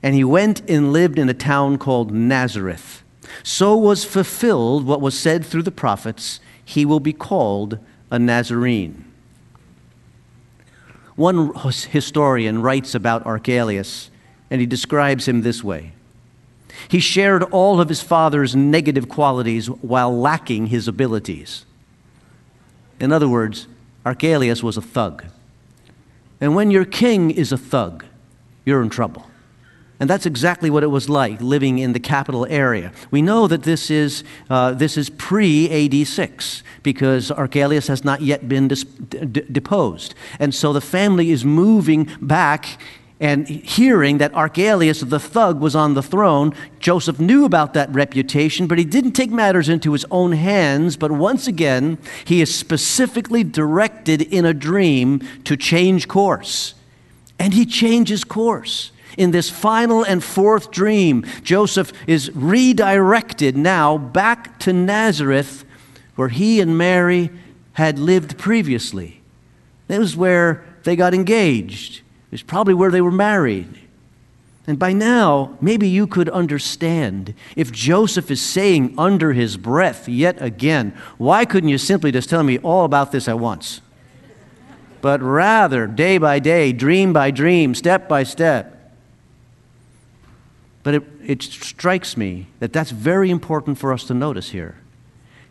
and 0.06 0.14
he 0.14 0.24
went 0.24 0.62
and 0.70 0.94
lived 0.94 1.18
in 1.18 1.30
a 1.30 1.34
town 1.34 1.80
called 1.80 2.12
Nazareth. 2.12 3.04
So 3.42 3.76
was 3.76 4.06
fulfilled 4.06 4.86
what 4.86 5.02
was 5.02 5.18
said 5.18 5.44
through 5.44 5.64
the 5.64 5.72
prophets 5.72 6.40
he 6.64 6.86
will 6.86 7.00
be 7.00 7.12
called 7.12 7.80
a 8.12 8.20
Nazarene. 8.20 9.05
One 11.16 11.54
historian 11.56 12.62
writes 12.62 12.94
about 12.94 13.26
Archelaus, 13.26 14.12
and 14.50 14.60
he 14.60 14.68
describes 14.68 15.28
him 15.28 15.42
this 15.42 15.64
way 15.64 15.94
He 16.90 17.00
shared 17.00 17.44
all 17.44 17.80
of 17.80 17.90
his 17.90 18.02
father's 18.02 18.56
negative 18.56 19.08
qualities 19.08 19.68
while 19.70 20.16
lacking 20.18 20.68
his 20.68 20.88
abilities. 20.88 21.66
In 23.00 23.12
other 23.12 23.28
words, 23.28 23.68
Archelaus 24.06 24.62
was 24.62 24.78
a 24.78 24.82
thug. 24.82 25.26
And 26.40 26.56
when 26.56 26.70
your 26.70 26.86
king 26.86 27.32
is 27.32 27.52
a 27.52 27.58
thug, 27.58 28.06
you're 28.66 28.82
in 28.82 28.90
trouble. 28.90 29.26
And 30.00 30.10
that's 30.10 30.26
exactly 30.26 30.70
what 30.70 30.84
it 30.84 30.88
was 30.88 31.10
like 31.10 31.40
living 31.40 31.80
in 31.80 31.94
the 31.94 32.00
capital 32.00 32.46
area. 32.50 32.92
We 33.12 33.22
know 33.22 33.48
that 33.48 33.64
this 33.64 33.90
is, 33.90 34.24
uh, 34.50 34.74
this 34.74 34.98
is 34.98 35.10
pre 35.10 35.70
AD 35.70 36.08
6 36.08 36.64
because 36.84 37.32
Archelaus 37.32 37.88
has 37.88 38.04
not 38.04 38.22
yet 38.22 38.50
been 38.50 38.68
d- 38.68 38.76
deposed. 39.28 40.14
And 40.40 40.54
so 40.54 40.74
the 40.74 40.82
family 40.82 41.32
is 41.32 41.46
moving 41.46 42.10
back 42.22 42.78
and 43.20 43.48
hearing 43.48 44.18
that 44.18 44.34
Archelaus 44.34 45.00
the 45.00 45.20
thug 45.20 45.62
was 45.62 45.76
on 45.76 45.94
the 45.94 46.04
throne. 46.04 46.54
Joseph 46.80 47.20
knew 47.20 47.46
about 47.46 47.74
that 47.74 47.90
reputation, 47.94 48.68
but 48.68 48.78
he 48.78 48.84
didn't 48.84 49.14
take 49.14 49.32
matters 49.32 49.70
into 49.70 49.94
his 49.94 50.06
own 50.12 50.34
hands. 50.34 50.98
But 50.98 51.12
once 51.12 51.48
again, 51.48 51.98
he 52.26 52.42
is 52.42 52.54
specifically 52.54 53.44
directed 53.46 54.22
in 54.22 54.46
a 54.46 54.54
dream 54.54 55.22
to 55.46 55.56
change 55.56 56.10
course. 56.10 56.74
And 57.40 57.54
he 57.54 57.66
changes 57.66 58.26
course. 58.26 58.92
In 59.18 59.32
this 59.32 59.50
final 59.50 60.04
and 60.04 60.24
fourth 60.24 60.72
dream, 60.72 61.26
Joseph 61.44 61.94
is 62.08 62.34
redirected 62.36 63.56
now 63.56 63.98
back 63.98 64.60
to 64.60 64.74
Nazareth, 64.74 65.64
where 66.16 66.30
he 66.30 66.60
and 66.60 66.78
Mary 66.78 67.30
had 67.74 68.00
lived 68.00 68.38
previously. 68.38 69.22
That 69.88 70.00
was 70.00 70.16
where 70.16 70.66
they 70.84 70.96
got 70.96 71.14
engaged. 71.14 71.98
It 71.98 72.32
was 72.32 72.44
probably 72.44 72.74
where 72.74 72.92
they 72.92 73.02
were 73.02 73.12
married. 73.12 73.80
And 74.68 74.80
by 74.80 74.94
now, 74.94 75.58
maybe 75.62 75.88
you 75.88 76.08
could 76.08 76.28
understand 76.30 77.36
if 77.56 77.72
Joseph 77.72 78.32
is 78.32 78.42
saying 78.42 78.96
under 78.98 79.34
his 79.34 79.58
breath 79.58 80.10
yet 80.10 80.42
again, 80.42 80.98
why 81.18 81.46
couldn't 81.46 81.70
you 81.70 81.78
simply 81.78 82.12
just 82.12 82.30
tell 82.30 82.44
me 82.44 82.58
all 82.60 82.84
about 82.84 83.12
this 83.12 83.28
at 83.28 83.40
once? 83.40 83.82
But 85.02 85.22
rather, 85.22 85.86
day 85.86 86.18
by 86.18 86.40
day, 86.40 86.72
dream 86.74 87.14
by 87.14 87.30
dream, 87.30 87.76
step 87.76 88.10
by 88.10 88.24
step. 88.24 88.75
But 90.86 90.94
it, 90.94 91.04
it 91.26 91.42
strikes 91.42 92.16
me 92.16 92.46
that 92.60 92.72
that's 92.72 92.92
very 92.92 93.32
important 93.32 93.80
for 93.80 93.92
us 93.92 94.04
to 94.04 94.14
notice 94.14 94.52
here. 94.52 94.76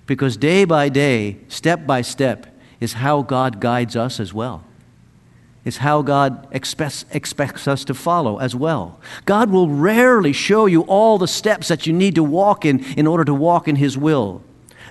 Because 0.07 0.37
day 0.37 0.65
by 0.65 0.89
day, 0.89 1.39
step 1.49 1.89
by 1.89 2.03
step, 2.03 2.57
is 2.79 2.93
how 2.93 3.23
God 3.23 3.59
guides 3.59 3.97
us 3.97 4.21
as 4.21 4.33
well. 4.33 4.63
It's 5.65 5.79
how 5.79 6.03
God 6.03 6.47
expects, 6.53 7.05
expects 7.11 7.67
us 7.67 7.85
to 7.87 7.95
follow 7.95 8.39
as 8.39 8.55
well. 8.55 9.01
God 9.25 9.51
will 9.51 9.69
rarely 9.69 10.33
show 10.33 10.67
you 10.67 10.83
all 10.83 11.19
the 11.19 11.27
steps 11.27 11.67
that 11.67 11.85
you 11.85 11.93
need 11.93 12.15
to 12.15 12.23
walk 12.23 12.65
in 12.65 12.85
in 12.95 13.09
order 13.09 13.25
to 13.25 13.35
walk 13.35 13.67
in 13.67 13.75
His 13.75 13.99
will 13.99 14.41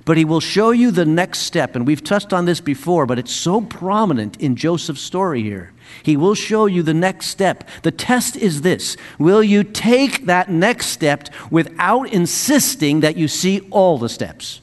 but 0.05 0.17
he 0.17 0.25
will 0.25 0.39
show 0.39 0.71
you 0.71 0.91
the 0.91 1.05
next 1.05 1.39
step. 1.39 1.75
And 1.75 1.87
we've 1.87 2.03
touched 2.03 2.33
on 2.33 2.45
this 2.45 2.59
before, 2.59 3.05
but 3.05 3.19
it's 3.19 3.31
so 3.31 3.61
prominent 3.61 4.39
in 4.41 4.55
Joseph's 4.55 5.01
story 5.01 5.41
here. 5.41 5.71
He 6.01 6.17
will 6.17 6.35
show 6.35 6.65
you 6.65 6.81
the 6.83 6.93
next 6.93 7.27
step. 7.27 7.67
The 7.83 7.91
test 7.91 8.35
is 8.35 8.61
this 8.61 8.97
Will 9.19 9.43
you 9.43 9.63
take 9.63 10.25
that 10.25 10.49
next 10.49 10.87
step 10.87 11.29
without 11.51 12.11
insisting 12.11 13.01
that 13.01 13.17
you 13.17 13.27
see 13.27 13.67
all 13.71 13.97
the 13.97 14.09
steps? 14.09 14.61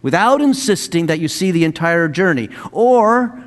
Without 0.00 0.40
insisting 0.40 1.06
that 1.06 1.20
you 1.20 1.28
see 1.28 1.50
the 1.50 1.64
entire 1.64 2.08
journey? 2.08 2.48
Or 2.72 3.42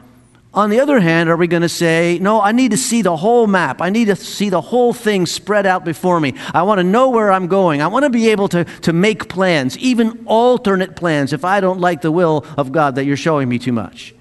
on 0.55 0.69
the 0.69 0.79
other 0.79 1.01
hand, 1.01 1.29
are 1.29 1.35
we 1.35 1.47
going 1.47 1.63
to 1.63 1.69
say, 1.69 2.17
no, 2.21 2.41
I 2.41 2.53
need 2.53 2.71
to 2.71 2.77
see 2.77 3.01
the 3.01 3.17
whole 3.17 3.45
map. 3.45 3.81
I 3.81 3.89
need 3.89 4.05
to 4.05 4.15
see 4.15 4.47
the 4.47 4.61
whole 4.61 4.93
thing 4.93 5.25
spread 5.25 5.65
out 5.65 5.83
before 5.83 6.21
me. 6.21 6.33
I 6.53 6.63
want 6.63 6.79
to 6.79 6.83
know 6.83 7.09
where 7.09 7.29
I'm 7.29 7.47
going. 7.47 7.81
I 7.81 7.87
want 7.87 8.03
to 8.03 8.09
be 8.09 8.29
able 8.29 8.47
to, 8.49 8.63
to 8.63 8.93
make 8.93 9.27
plans, 9.27 9.77
even 9.77 10.23
alternate 10.25 10.95
plans, 10.95 11.33
if 11.33 11.43
I 11.43 11.59
don't 11.59 11.81
like 11.81 12.01
the 12.01 12.11
will 12.11 12.45
of 12.57 12.71
God 12.71 12.95
that 12.95 13.03
you're 13.03 13.17
showing 13.17 13.49
me 13.49 13.59
too 13.59 13.73
much. 13.73 14.15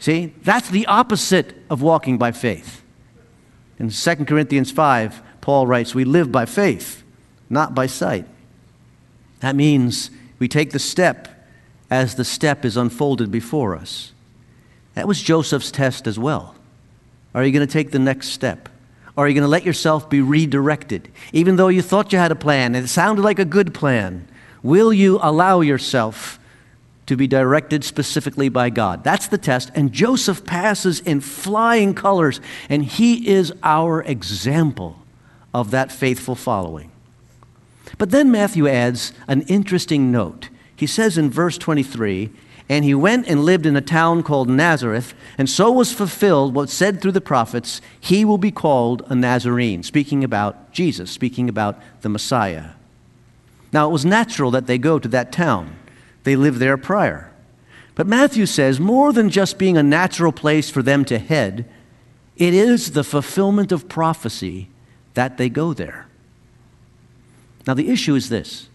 See, 0.00 0.32
that's 0.42 0.70
the 0.70 0.86
opposite 0.86 1.54
of 1.68 1.82
walking 1.82 2.16
by 2.16 2.32
faith. 2.32 2.82
In 3.78 3.90
2 3.90 4.24
Corinthians 4.24 4.70
5, 4.70 5.22
Paul 5.42 5.66
writes, 5.66 5.94
We 5.94 6.04
live 6.04 6.32
by 6.32 6.46
faith, 6.46 7.04
not 7.50 7.74
by 7.74 7.86
sight. 7.86 8.26
That 9.40 9.54
means 9.54 10.10
we 10.38 10.48
take 10.48 10.70
the 10.70 10.78
step 10.78 11.28
as 11.90 12.14
the 12.14 12.24
step 12.24 12.64
is 12.64 12.78
unfolded 12.78 13.30
before 13.30 13.76
us. 13.76 14.12
That 14.94 15.06
was 15.06 15.22
Joseph's 15.22 15.70
test 15.70 16.06
as 16.06 16.18
well. 16.18 16.54
Are 17.34 17.44
you 17.44 17.52
going 17.52 17.66
to 17.66 17.72
take 17.72 17.90
the 17.90 17.98
next 17.98 18.28
step? 18.28 18.70
Are 19.18 19.28
you 19.28 19.34
going 19.34 19.42
to 19.42 19.48
let 19.48 19.66
yourself 19.66 20.08
be 20.08 20.22
redirected? 20.22 21.10
Even 21.34 21.56
though 21.56 21.68
you 21.68 21.82
thought 21.82 22.12
you 22.12 22.18
had 22.18 22.32
a 22.32 22.36
plan 22.36 22.74
and 22.74 22.86
it 22.86 22.88
sounded 22.88 23.20
like 23.22 23.38
a 23.38 23.44
good 23.44 23.74
plan, 23.74 24.26
will 24.62 24.94
you 24.94 25.18
allow 25.20 25.60
yourself 25.60 26.39
to 27.10 27.16
be 27.16 27.26
directed 27.26 27.82
specifically 27.82 28.48
by 28.48 28.70
God? 28.70 29.02
That's 29.02 29.26
the 29.26 29.36
test. 29.36 29.72
And 29.74 29.92
Joseph 29.92 30.44
passes 30.44 31.00
in 31.00 31.20
flying 31.20 31.92
colors, 31.92 32.40
and 32.68 32.84
he 32.84 33.28
is 33.28 33.52
our 33.64 34.00
example 34.02 34.96
of 35.52 35.72
that 35.72 35.90
faithful 35.90 36.36
following. 36.36 36.92
But 37.98 38.12
then 38.12 38.30
Matthew 38.30 38.68
adds 38.68 39.12
an 39.26 39.42
interesting 39.42 40.12
note. 40.12 40.50
He 40.76 40.86
says 40.86 41.18
in 41.18 41.30
verse 41.30 41.58
23 41.58 42.30
and 42.68 42.84
he 42.84 42.94
went 42.94 43.26
and 43.26 43.44
lived 43.44 43.66
in 43.66 43.74
a 43.74 43.80
town 43.80 44.22
called 44.22 44.48
Nazareth, 44.48 45.12
and 45.36 45.50
so 45.50 45.72
was 45.72 45.92
fulfilled 45.92 46.54
what 46.54 46.70
said 46.70 47.02
through 47.02 47.10
the 47.10 47.20
prophets, 47.20 47.80
he 47.98 48.24
will 48.24 48.38
be 48.38 48.52
called 48.52 49.02
a 49.08 49.16
Nazarene, 49.16 49.82
speaking 49.82 50.22
about 50.22 50.70
Jesus, 50.70 51.10
speaking 51.10 51.48
about 51.48 51.82
the 52.02 52.08
Messiah. 52.08 52.74
Now, 53.72 53.88
it 53.88 53.92
was 53.92 54.04
natural 54.04 54.52
that 54.52 54.68
they 54.68 54.78
go 54.78 55.00
to 55.00 55.08
that 55.08 55.32
town. 55.32 55.79
They 56.24 56.36
lived 56.36 56.58
there 56.58 56.76
prior. 56.76 57.30
But 57.94 58.06
Matthew 58.06 58.46
says 58.46 58.80
more 58.80 59.12
than 59.12 59.30
just 59.30 59.58
being 59.58 59.76
a 59.76 59.82
natural 59.82 60.32
place 60.32 60.70
for 60.70 60.82
them 60.82 61.04
to 61.06 61.18
head, 61.18 61.68
it 62.36 62.54
is 62.54 62.92
the 62.92 63.04
fulfillment 63.04 63.72
of 63.72 63.88
prophecy 63.88 64.68
that 65.14 65.36
they 65.36 65.48
go 65.48 65.74
there. 65.74 66.06
Now, 67.66 67.74
the 67.74 67.90
issue 67.90 68.14
is 68.14 68.28
this 68.28 68.68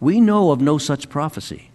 we 0.00 0.20
know 0.20 0.50
of 0.50 0.60
no 0.60 0.78
such 0.78 1.08
prophecy. 1.08 1.70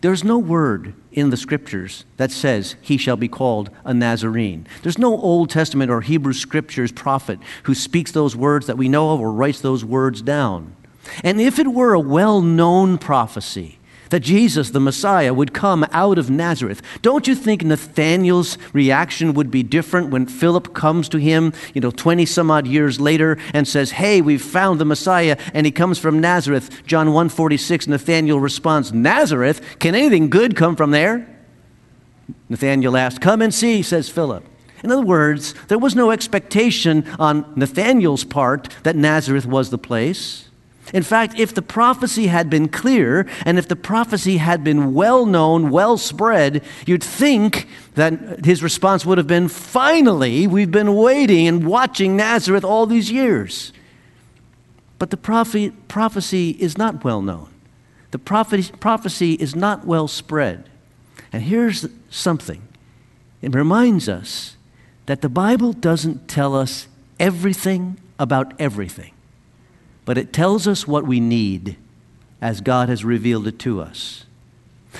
There's 0.00 0.22
no 0.22 0.38
word 0.38 0.94
in 1.10 1.30
the 1.30 1.36
scriptures 1.36 2.04
that 2.16 2.30
says 2.30 2.76
he 2.80 2.96
shall 2.96 3.16
be 3.16 3.26
called 3.26 3.70
a 3.84 3.92
Nazarene. 3.92 4.66
There's 4.82 4.98
no 4.98 5.18
Old 5.20 5.50
Testament 5.50 5.90
or 5.90 6.02
Hebrew 6.02 6.32
scriptures 6.32 6.92
prophet 6.92 7.40
who 7.64 7.74
speaks 7.74 8.12
those 8.12 8.36
words 8.36 8.68
that 8.68 8.78
we 8.78 8.88
know 8.88 9.10
of 9.10 9.20
or 9.20 9.32
writes 9.32 9.60
those 9.60 9.84
words 9.84 10.22
down. 10.22 10.76
And 11.24 11.40
if 11.40 11.58
it 11.58 11.66
were 11.66 11.94
a 11.94 12.00
well 12.00 12.40
known 12.40 12.98
prophecy, 12.98 13.77
that 14.10 14.20
Jesus, 14.20 14.70
the 14.70 14.80
Messiah, 14.80 15.34
would 15.34 15.52
come 15.52 15.86
out 15.92 16.18
of 16.18 16.30
Nazareth. 16.30 16.82
Don't 17.02 17.26
you 17.26 17.34
think 17.34 17.62
Nathanael's 17.62 18.58
reaction 18.72 19.34
would 19.34 19.50
be 19.50 19.62
different 19.62 20.10
when 20.10 20.26
Philip 20.26 20.74
comes 20.74 21.08
to 21.10 21.18
him, 21.18 21.52
you 21.74 21.80
know, 21.80 21.90
20 21.90 22.26
some 22.26 22.50
odd 22.50 22.66
years 22.66 23.00
later 23.00 23.38
and 23.54 23.66
says, 23.66 23.92
Hey, 23.92 24.20
we've 24.20 24.42
found 24.42 24.80
the 24.80 24.84
Messiah, 24.84 25.36
and 25.54 25.66
he 25.66 25.72
comes 25.72 25.98
from 25.98 26.20
Nazareth? 26.20 26.86
John 26.86 27.08
1:46, 27.08 27.88
Nathanael 27.88 28.40
responds, 28.40 28.92
Nazareth? 28.92 29.60
Can 29.78 29.94
anything 29.94 30.30
good 30.30 30.56
come 30.56 30.76
from 30.76 30.90
there? 30.90 31.26
Nathanael 32.48 32.96
asked, 32.96 33.20
Come 33.20 33.42
and 33.42 33.52
see, 33.52 33.82
says 33.82 34.08
Philip. 34.08 34.44
In 34.82 34.92
other 34.92 35.02
words, 35.02 35.54
there 35.66 35.78
was 35.78 35.96
no 35.96 36.10
expectation 36.10 37.04
on 37.18 37.52
Nathanael's 37.56 38.24
part 38.24 38.68
that 38.84 38.96
Nazareth 38.96 39.46
was 39.46 39.70
the 39.70 39.78
place. 39.78 40.47
In 40.92 41.02
fact, 41.02 41.38
if 41.38 41.54
the 41.54 41.62
prophecy 41.62 42.28
had 42.28 42.48
been 42.48 42.68
clear 42.68 43.26
and 43.44 43.58
if 43.58 43.68
the 43.68 43.76
prophecy 43.76 44.38
had 44.38 44.64
been 44.64 44.94
well 44.94 45.26
known, 45.26 45.70
well 45.70 45.98
spread, 45.98 46.64
you'd 46.86 47.04
think 47.04 47.68
that 47.94 48.44
his 48.44 48.62
response 48.62 49.04
would 49.04 49.18
have 49.18 49.26
been 49.26 49.48
finally, 49.48 50.46
we've 50.46 50.70
been 50.70 50.94
waiting 50.94 51.46
and 51.46 51.66
watching 51.66 52.16
Nazareth 52.16 52.64
all 52.64 52.86
these 52.86 53.10
years. 53.10 53.72
But 54.98 55.10
the 55.10 55.16
prophecy, 55.16 56.50
is 56.50 56.78
not 56.78 57.04
well 57.04 57.22
known, 57.22 57.48
the 58.10 58.18
prophecy 58.18 59.34
is 59.34 59.54
not 59.54 59.86
well 59.86 60.08
spread. 60.08 60.68
And 61.32 61.42
here's 61.42 61.86
something 62.08 62.62
it 63.42 63.54
reminds 63.54 64.08
us 64.08 64.56
that 65.06 65.20
the 65.20 65.28
Bible 65.28 65.72
doesn't 65.72 66.28
tell 66.28 66.56
us 66.56 66.88
everything 67.20 67.98
about 68.18 68.54
everything 68.58 69.12
but 70.08 70.16
it 70.16 70.32
tells 70.32 70.66
us 70.66 70.88
what 70.88 71.04
we 71.04 71.20
need 71.20 71.76
as 72.40 72.62
God 72.62 72.88
has 72.88 73.04
revealed 73.04 73.46
it 73.46 73.58
to 73.58 73.82
us. 73.82 74.24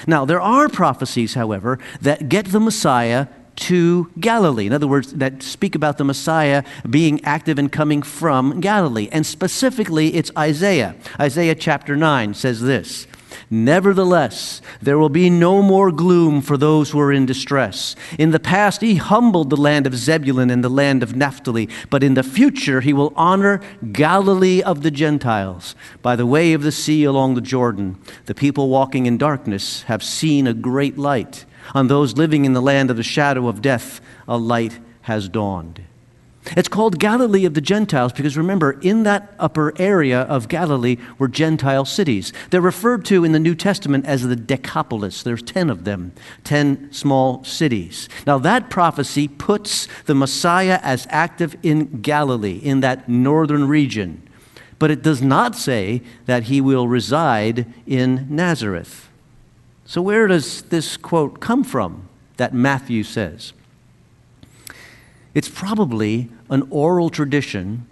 Now, 0.06 0.26
there 0.26 0.38
are 0.38 0.68
prophecies, 0.68 1.32
however, 1.32 1.78
that 2.02 2.28
get 2.28 2.48
the 2.48 2.60
Messiah 2.60 3.28
to 3.56 4.10
Galilee. 4.20 4.66
In 4.66 4.74
other 4.74 4.86
words, 4.86 5.14
that 5.14 5.42
speak 5.42 5.74
about 5.74 5.96
the 5.96 6.04
Messiah 6.04 6.62
being 6.90 7.24
active 7.24 7.58
and 7.58 7.72
coming 7.72 8.02
from 8.02 8.60
Galilee. 8.60 9.08
And 9.10 9.24
specifically, 9.24 10.14
it's 10.14 10.30
Isaiah. 10.36 10.94
Isaiah 11.18 11.54
chapter 11.54 11.96
9 11.96 12.34
says 12.34 12.60
this 12.60 13.06
Nevertheless, 13.50 14.60
there 14.82 14.98
will 14.98 15.08
be 15.08 15.30
no 15.30 15.62
more 15.62 15.90
gloom 15.90 16.42
for 16.42 16.58
those 16.58 16.90
who 16.90 17.00
are 17.00 17.12
in 17.12 17.24
distress. 17.24 17.96
In 18.18 18.30
the 18.30 18.40
past, 18.40 18.82
he 18.82 18.96
humbled 18.96 19.48
the 19.48 19.56
land 19.56 19.86
of 19.86 19.96
Zebulun 19.96 20.50
and 20.50 20.62
the 20.62 20.68
land 20.68 21.02
of 21.02 21.16
Naphtali, 21.16 21.68
but 21.88 22.02
in 22.02 22.12
the 22.12 22.22
future, 22.22 22.82
he 22.82 22.92
will 22.92 23.14
honor 23.16 23.60
Galilee 23.92 24.62
of 24.62 24.82
the 24.82 24.90
Gentiles 24.90 25.74
by 26.02 26.14
the 26.14 26.26
way 26.26 26.52
of 26.52 26.62
the 26.62 26.72
sea 26.72 27.04
along 27.04 27.34
the 27.34 27.40
Jordan. 27.40 27.98
The 28.26 28.34
people 28.34 28.68
walking 28.68 29.06
in 29.06 29.16
darkness 29.16 29.82
have 29.84 30.02
seen 30.02 30.46
a 30.46 30.52
great 30.54 30.98
light. 30.98 31.46
On 31.74 31.86
those 31.86 32.16
living 32.16 32.44
in 32.44 32.52
the 32.52 32.62
land 32.62 32.90
of 32.90 32.96
the 32.96 33.02
shadow 33.02 33.48
of 33.48 33.62
death, 33.62 34.00
a 34.26 34.36
light 34.36 34.78
has 35.02 35.28
dawned. 35.28 35.82
It's 36.56 36.68
called 36.68 36.98
Galilee 36.98 37.44
of 37.44 37.54
the 37.54 37.60
Gentiles 37.60 38.12
because 38.12 38.36
remember, 38.36 38.72
in 38.80 39.02
that 39.02 39.34
upper 39.38 39.78
area 39.80 40.22
of 40.22 40.48
Galilee 40.48 40.96
were 41.18 41.28
Gentile 41.28 41.84
cities. 41.84 42.32
They're 42.50 42.60
referred 42.60 43.04
to 43.06 43.24
in 43.24 43.32
the 43.32 43.38
New 43.38 43.54
Testament 43.54 44.06
as 44.06 44.22
the 44.22 44.36
Decapolis. 44.36 45.22
There's 45.22 45.42
10 45.42 45.70
of 45.70 45.84
them, 45.84 46.12
10 46.44 46.92
small 46.92 47.44
cities. 47.44 48.08
Now, 48.26 48.38
that 48.38 48.70
prophecy 48.70 49.28
puts 49.28 49.88
the 50.06 50.14
Messiah 50.14 50.80
as 50.82 51.06
active 51.10 51.56
in 51.62 52.00
Galilee, 52.00 52.58
in 52.62 52.80
that 52.80 53.08
northern 53.08 53.68
region. 53.68 54.22
But 54.78 54.90
it 54.90 55.02
does 55.02 55.20
not 55.20 55.56
say 55.56 56.02
that 56.26 56.44
he 56.44 56.60
will 56.60 56.88
reside 56.88 57.66
in 57.86 58.26
Nazareth. 58.30 59.08
So, 59.84 60.00
where 60.02 60.26
does 60.26 60.62
this 60.62 60.96
quote 60.96 61.40
come 61.40 61.64
from 61.64 62.08
that 62.36 62.54
Matthew 62.54 63.02
says? 63.02 63.52
It's 65.34 65.48
probably 65.48 66.30
an 66.50 66.66
oral 66.70 67.10
tradition 67.10 67.86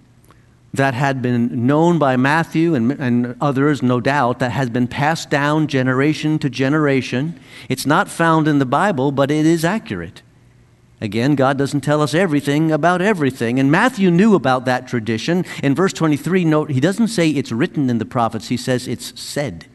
that 0.72 0.94
had 0.94 1.22
been 1.22 1.66
known 1.66 1.98
by 1.98 2.16
Matthew 2.16 2.74
and, 2.74 2.92
and, 2.92 3.36
others, 3.40 3.82
no 3.82 4.00
doubt, 4.00 4.38
that 4.38 4.52
has 4.52 4.70
been 4.70 4.86
passed 4.86 5.30
down 5.30 5.66
generation 5.66 6.38
to 6.38 6.50
generation. 6.50 7.38
It's 7.68 7.86
not 7.86 8.08
found 8.08 8.46
in 8.46 8.58
the 8.58 8.66
Bible, 8.66 9.10
but 9.12 9.30
it 9.30 9.46
is 9.46 9.64
accurate. 9.64 10.22
Again, 11.00 11.34
God 11.34 11.58
doesn't 11.58 11.82
tell 11.82 12.00
us 12.00 12.14
everything 12.14 12.72
about 12.72 13.02
everything. 13.02 13.60
And 13.60 13.70
Matthew 13.70 14.10
knew 14.10 14.34
about 14.34 14.64
that 14.64 14.88
tradition. 14.88 15.44
In 15.62 15.74
verse 15.74 15.92
23, 15.92 16.44
note, 16.44 16.70
he 16.70 16.80
doesn't 16.80 17.08
say 17.08 17.28
it's 17.28 17.52
written 17.52 17.90
in 17.90 17.98
the 17.98 18.06
prophets, 18.06 18.48
he 18.48 18.56
says 18.56 18.88
it's 18.88 19.18
said. 19.20 19.66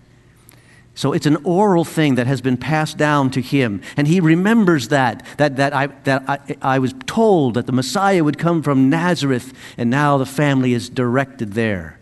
So 0.93 1.13
it's 1.13 1.25
an 1.25 1.37
oral 1.43 1.85
thing 1.85 2.15
that 2.15 2.27
has 2.27 2.41
been 2.41 2.57
passed 2.57 2.97
down 2.97 3.31
to 3.31 3.41
him. 3.41 3.81
And 3.95 4.07
he 4.07 4.19
remembers 4.19 4.89
that, 4.89 5.25
that, 5.37 5.55
that, 5.55 5.73
I, 5.73 5.87
that 6.03 6.23
I, 6.27 6.57
I 6.61 6.79
was 6.79 6.93
told 7.05 7.53
that 7.53 7.65
the 7.65 7.71
Messiah 7.71 8.23
would 8.23 8.37
come 8.37 8.61
from 8.61 8.89
Nazareth, 8.89 9.53
and 9.77 9.89
now 9.89 10.17
the 10.17 10.25
family 10.25 10.73
is 10.73 10.89
directed 10.89 11.53
there. 11.53 11.99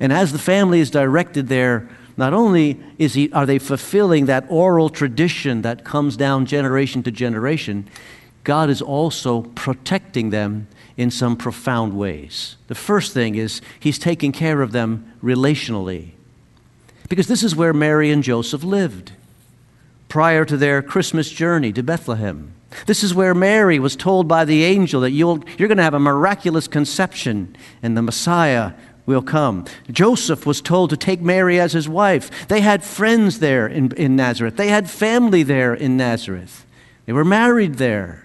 And 0.00 0.12
as 0.12 0.32
the 0.32 0.38
family 0.38 0.80
is 0.80 0.90
directed 0.90 1.48
there, 1.48 1.88
not 2.16 2.32
only 2.32 2.80
is 2.98 3.14
he, 3.14 3.30
are 3.32 3.46
they 3.46 3.58
fulfilling 3.58 4.26
that 4.26 4.46
oral 4.48 4.88
tradition 4.88 5.62
that 5.62 5.84
comes 5.84 6.16
down 6.16 6.46
generation 6.46 7.02
to 7.04 7.10
generation, 7.10 7.88
God 8.42 8.70
is 8.70 8.80
also 8.80 9.42
protecting 9.42 10.30
them 10.30 10.66
in 10.96 11.10
some 11.10 11.36
profound 11.36 11.94
ways. 11.94 12.56
The 12.68 12.74
first 12.74 13.12
thing 13.12 13.34
is 13.34 13.60
he's 13.78 13.98
taking 13.98 14.32
care 14.32 14.62
of 14.62 14.72
them 14.72 15.12
relationally. 15.22 16.12
Because 17.10 17.26
this 17.26 17.42
is 17.42 17.56
where 17.56 17.74
Mary 17.74 18.10
and 18.10 18.22
Joseph 18.22 18.64
lived 18.64 19.12
prior 20.08 20.44
to 20.44 20.56
their 20.56 20.80
Christmas 20.80 21.28
journey 21.28 21.72
to 21.72 21.82
Bethlehem. 21.82 22.52
This 22.86 23.02
is 23.02 23.12
where 23.12 23.34
Mary 23.34 23.80
was 23.80 23.96
told 23.96 24.28
by 24.28 24.44
the 24.44 24.64
angel 24.64 25.00
that 25.00 25.10
you'll, 25.10 25.44
you're 25.58 25.68
going 25.68 25.78
to 25.78 25.84
have 25.84 25.92
a 25.92 26.00
miraculous 26.00 26.68
conception 26.68 27.56
and 27.82 27.96
the 27.96 28.02
Messiah 28.02 28.72
will 29.06 29.22
come. 29.22 29.64
Joseph 29.90 30.46
was 30.46 30.60
told 30.60 30.90
to 30.90 30.96
take 30.96 31.20
Mary 31.20 31.58
as 31.58 31.72
his 31.72 31.88
wife. 31.88 32.46
They 32.46 32.60
had 32.60 32.84
friends 32.84 33.40
there 33.40 33.66
in, 33.66 33.90
in 33.96 34.14
Nazareth, 34.14 34.56
they 34.56 34.68
had 34.68 34.88
family 34.88 35.42
there 35.42 35.74
in 35.74 35.96
Nazareth. 35.96 36.64
They 37.06 37.12
were 37.12 37.24
married 37.24 37.74
there. 37.74 38.24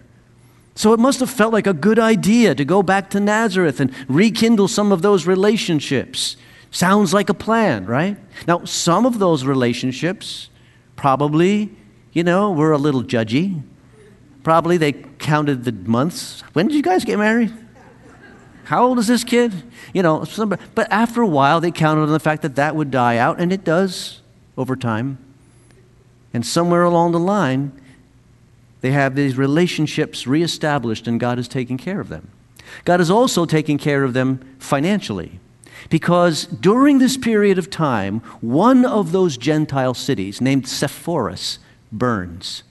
So 0.76 0.94
it 0.94 1.00
must 1.00 1.22
have 1.22 1.30
felt 1.32 1.54
like 1.54 1.66
a 1.66 1.74
good 1.74 1.98
idea 1.98 2.54
to 2.54 2.66
go 2.66 2.84
back 2.84 3.10
to 3.12 3.20
Nazareth 3.20 3.80
and 3.80 3.92
rekindle 4.08 4.68
some 4.68 4.92
of 4.92 5.02
those 5.02 5.26
relationships. 5.26 6.38
Sounds 6.72 7.14
like 7.14 7.30
a 7.30 7.34
plan, 7.34 7.86
right? 7.86 8.18
Now, 8.48 8.66
some 8.66 9.06
of 9.06 9.20
those 9.20 9.46
relationships 9.46 10.50
probably, 10.96 11.72
you 12.12 12.24
know, 12.24 12.52
were 12.52 12.72
a 12.72 12.78
little 12.78 13.04
judgy. 13.04 13.62
Probably 14.44 14.78
they 14.78 14.94
counted 14.94 15.64
the 15.64 15.72
months. 15.72 16.42
When 16.54 16.68
did 16.68 16.76
you 16.76 16.84
guys 16.84 17.06
get 17.06 17.18
married? 17.18 17.54
How 18.66 18.86
old 18.86 19.00
is 19.00 19.08
this 19.08 19.24
kid? 19.24 19.54
You 19.94 20.02
know, 20.02 20.24
somebody, 20.24 20.62
but 20.74 20.92
after 20.92 21.22
a 21.22 21.28
while, 21.28 21.62
they 21.62 21.72
counted 21.72 22.02
on 22.02 22.12
the 22.12 22.20
fact 22.20 22.42
that 22.42 22.56
that 22.56 22.76
would 22.76 22.92
die 22.92 23.18
out, 23.18 23.40
and 23.40 23.54
it 23.54 23.64
does 23.64 24.22
over 24.58 24.76
time. 24.76 25.20
And 26.34 26.46
somewhere 26.46 26.84
along 26.84 27.12
the 27.12 27.20
line, 27.20 27.72
they 28.82 28.92
have 28.92 29.16
these 29.16 29.38
relationships 29.38 30.28
reestablished, 30.28 31.08
and 31.08 31.20
God 31.20 31.40
is 31.40 31.48
taking 31.48 31.78
care 31.78 32.00
of 32.00 32.10
them. 32.10 32.30
God 32.84 33.00
is 33.00 33.10
also 33.10 33.46
taking 33.46 33.78
care 33.78 34.04
of 34.04 34.14
them 34.14 34.40
financially. 34.60 35.40
Because 35.90 36.46
during 36.46 37.00
this 37.00 37.18
period 37.18 37.58
of 37.58 37.70
time, 37.70 38.20
one 38.42 38.86
of 38.86 39.12
those 39.12 39.38
Gentile 39.38 39.94
cities, 39.94 40.42
named 40.42 40.68
Sepphoris, 40.68 41.60
burns. 41.92 42.64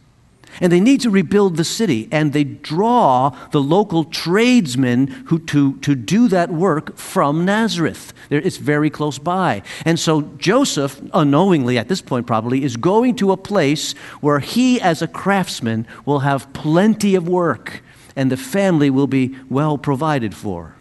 And 0.60 0.72
they 0.72 0.80
need 0.80 1.00
to 1.00 1.10
rebuild 1.10 1.56
the 1.56 1.64
city, 1.64 2.08
and 2.12 2.32
they 2.32 2.44
draw 2.44 3.30
the 3.50 3.60
local 3.60 4.04
tradesmen 4.04 5.08
who, 5.26 5.40
to, 5.46 5.76
to 5.78 5.94
do 5.94 6.28
that 6.28 6.50
work 6.50 6.96
from 6.96 7.44
Nazareth. 7.44 8.12
It's 8.30 8.58
very 8.58 8.88
close 8.88 9.18
by. 9.18 9.62
And 9.84 9.98
so 9.98 10.22
Joseph, 10.38 11.00
unknowingly 11.12 11.76
at 11.76 11.88
this 11.88 12.00
point 12.00 12.26
probably, 12.26 12.62
is 12.62 12.76
going 12.76 13.16
to 13.16 13.32
a 13.32 13.36
place 13.36 13.94
where 14.20 14.38
he, 14.38 14.80
as 14.80 15.02
a 15.02 15.08
craftsman, 15.08 15.86
will 16.04 16.20
have 16.20 16.52
plenty 16.52 17.16
of 17.16 17.26
work, 17.26 17.82
and 18.14 18.30
the 18.30 18.36
family 18.36 18.90
will 18.90 19.08
be 19.08 19.36
well 19.48 19.76
provided 19.76 20.34
for 20.36 20.76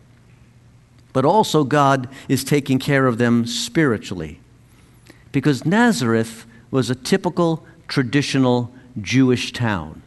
but 1.13 1.23
also 1.23 1.63
God 1.63 2.10
is 2.28 2.43
taking 2.43 2.80
care 2.80 3.08
of 3.08 3.17
them 3.17 3.45
spiritually. 3.45 4.39
Because 5.32 5.65
Nazareth 5.65 6.45
was 6.71 6.89
a 6.89 6.95
typical 6.95 7.65
traditional 7.88 8.73
Jewish 8.99 9.54
town. 9.54 10.02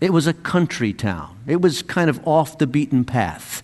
It 0.00 0.12
was 0.12 0.26
a 0.26 0.34
country 0.34 0.92
town. 0.92 1.38
It 1.46 1.62
was 1.62 1.82
kind 1.82 2.10
of 2.10 2.26
off 2.26 2.58
the 2.58 2.66
beaten 2.66 3.04
path. 3.04 3.62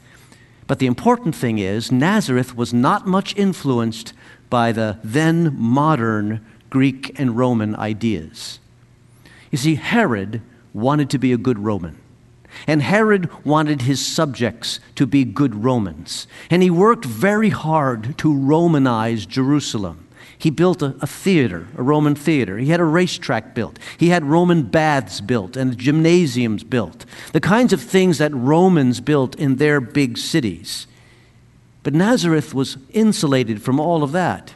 But 0.66 0.78
the 0.78 0.86
important 0.86 1.34
thing 1.34 1.58
is, 1.58 1.92
Nazareth 1.92 2.56
was 2.56 2.72
not 2.72 3.06
much 3.06 3.36
influenced 3.36 4.14
by 4.48 4.72
the 4.72 4.98
then 5.04 5.54
modern 5.58 6.44
Greek 6.70 7.18
and 7.20 7.36
Roman 7.36 7.76
ideas. 7.76 8.58
You 9.50 9.58
see, 9.58 9.74
Herod 9.74 10.40
wanted 10.72 11.10
to 11.10 11.18
be 11.18 11.32
a 11.32 11.36
good 11.36 11.58
Roman. 11.58 11.98
And 12.66 12.82
Herod 12.82 13.28
wanted 13.44 13.82
his 13.82 14.04
subjects 14.04 14.80
to 14.96 15.06
be 15.06 15.24
good 15.24 15.64
Romans. 15.64 16.26
And 16.50 16.62
he 16.62 16.70
worked 16.70 17.04
very 17.04 17.50
hard 17.50 18.16
to 18.18 18.32
Romanize 18.32 19.26
Jerusalem. 19.26 20.08
He 20.42 20.50
built 20.50 20.82
a, 20.82 20.96
a, 21.00 21.06
theater, 21.06 21.68
a 21.76 21.84
Roman 21.84 22.16
theater. 22.16 22.58
He 22.58 22.70
had 22.70 22.80
a 22.80 22.84
racetrack 22.84 23.54
built. 23.54 23.78
He 23.96 24.08
had 24.08 24.24
Roman 24.24 24.62
baths 24.62 25.20
built 25.20 25.56
and 25.56 25.78
gymnasiums 25.78 26.64
built. 26.64 27.06
The 27.32 27.40
kinds 27.40 27.72
of 27.72 27.80
things 27.80 28.18
that 28.18 28.34
Romans 28.34 29.00
built 29.00 29.36
in 29.36 29.56
their 29.56 29.80
big 29.80 30.18
cities. 30.18 30.88
But 31.84 31.94
Nazareth 31.94 32.54
was 32.54 32.76
insulated 32.90 33.62
from 33.62 33.78
all 33.78 34.02
of 34.02 34.10
that. 34.12 34.54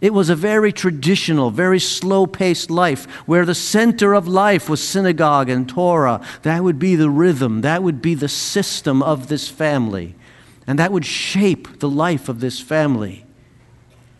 It 0.00 0.12
was 0.12 0.28
a 0.28 0.36
very 0.36 0.72
traditional, 0.72 1.50
very 1.50 1.80
slow 1.80 2.26
paced 2.26 2.70
life 2.70 3.06
where 3.26 3.46
the 3.46 3.54
center 3.54 4.14
of 4.14 4.28
life 4.28 4.68
was 4.68 4.86
synagogue 4.86 5.48
and 5.48 5.68
Torah. 5.68 6.24
That 6.42 6.62
would 6.62 6.78
be 6.78 6.96
the 6.96 7.10
rhythm, 7.10 7.62
that 7.62 7.82
would 7.82 8.02
be 8.02 8.14
the 8.14 8.28
system 8.28 9.02
of 9.02 9.28
this 9.28 9.48
family. 9.48 10.14
And 10.66 10.78
that 10.78 10.92
would 10.92 11.06
shape 11.06 11.78
the 11.78 11.88
life 11.88 12.28
of 12.28 12.40
this 12.40 12.60
family. 12.60 13.24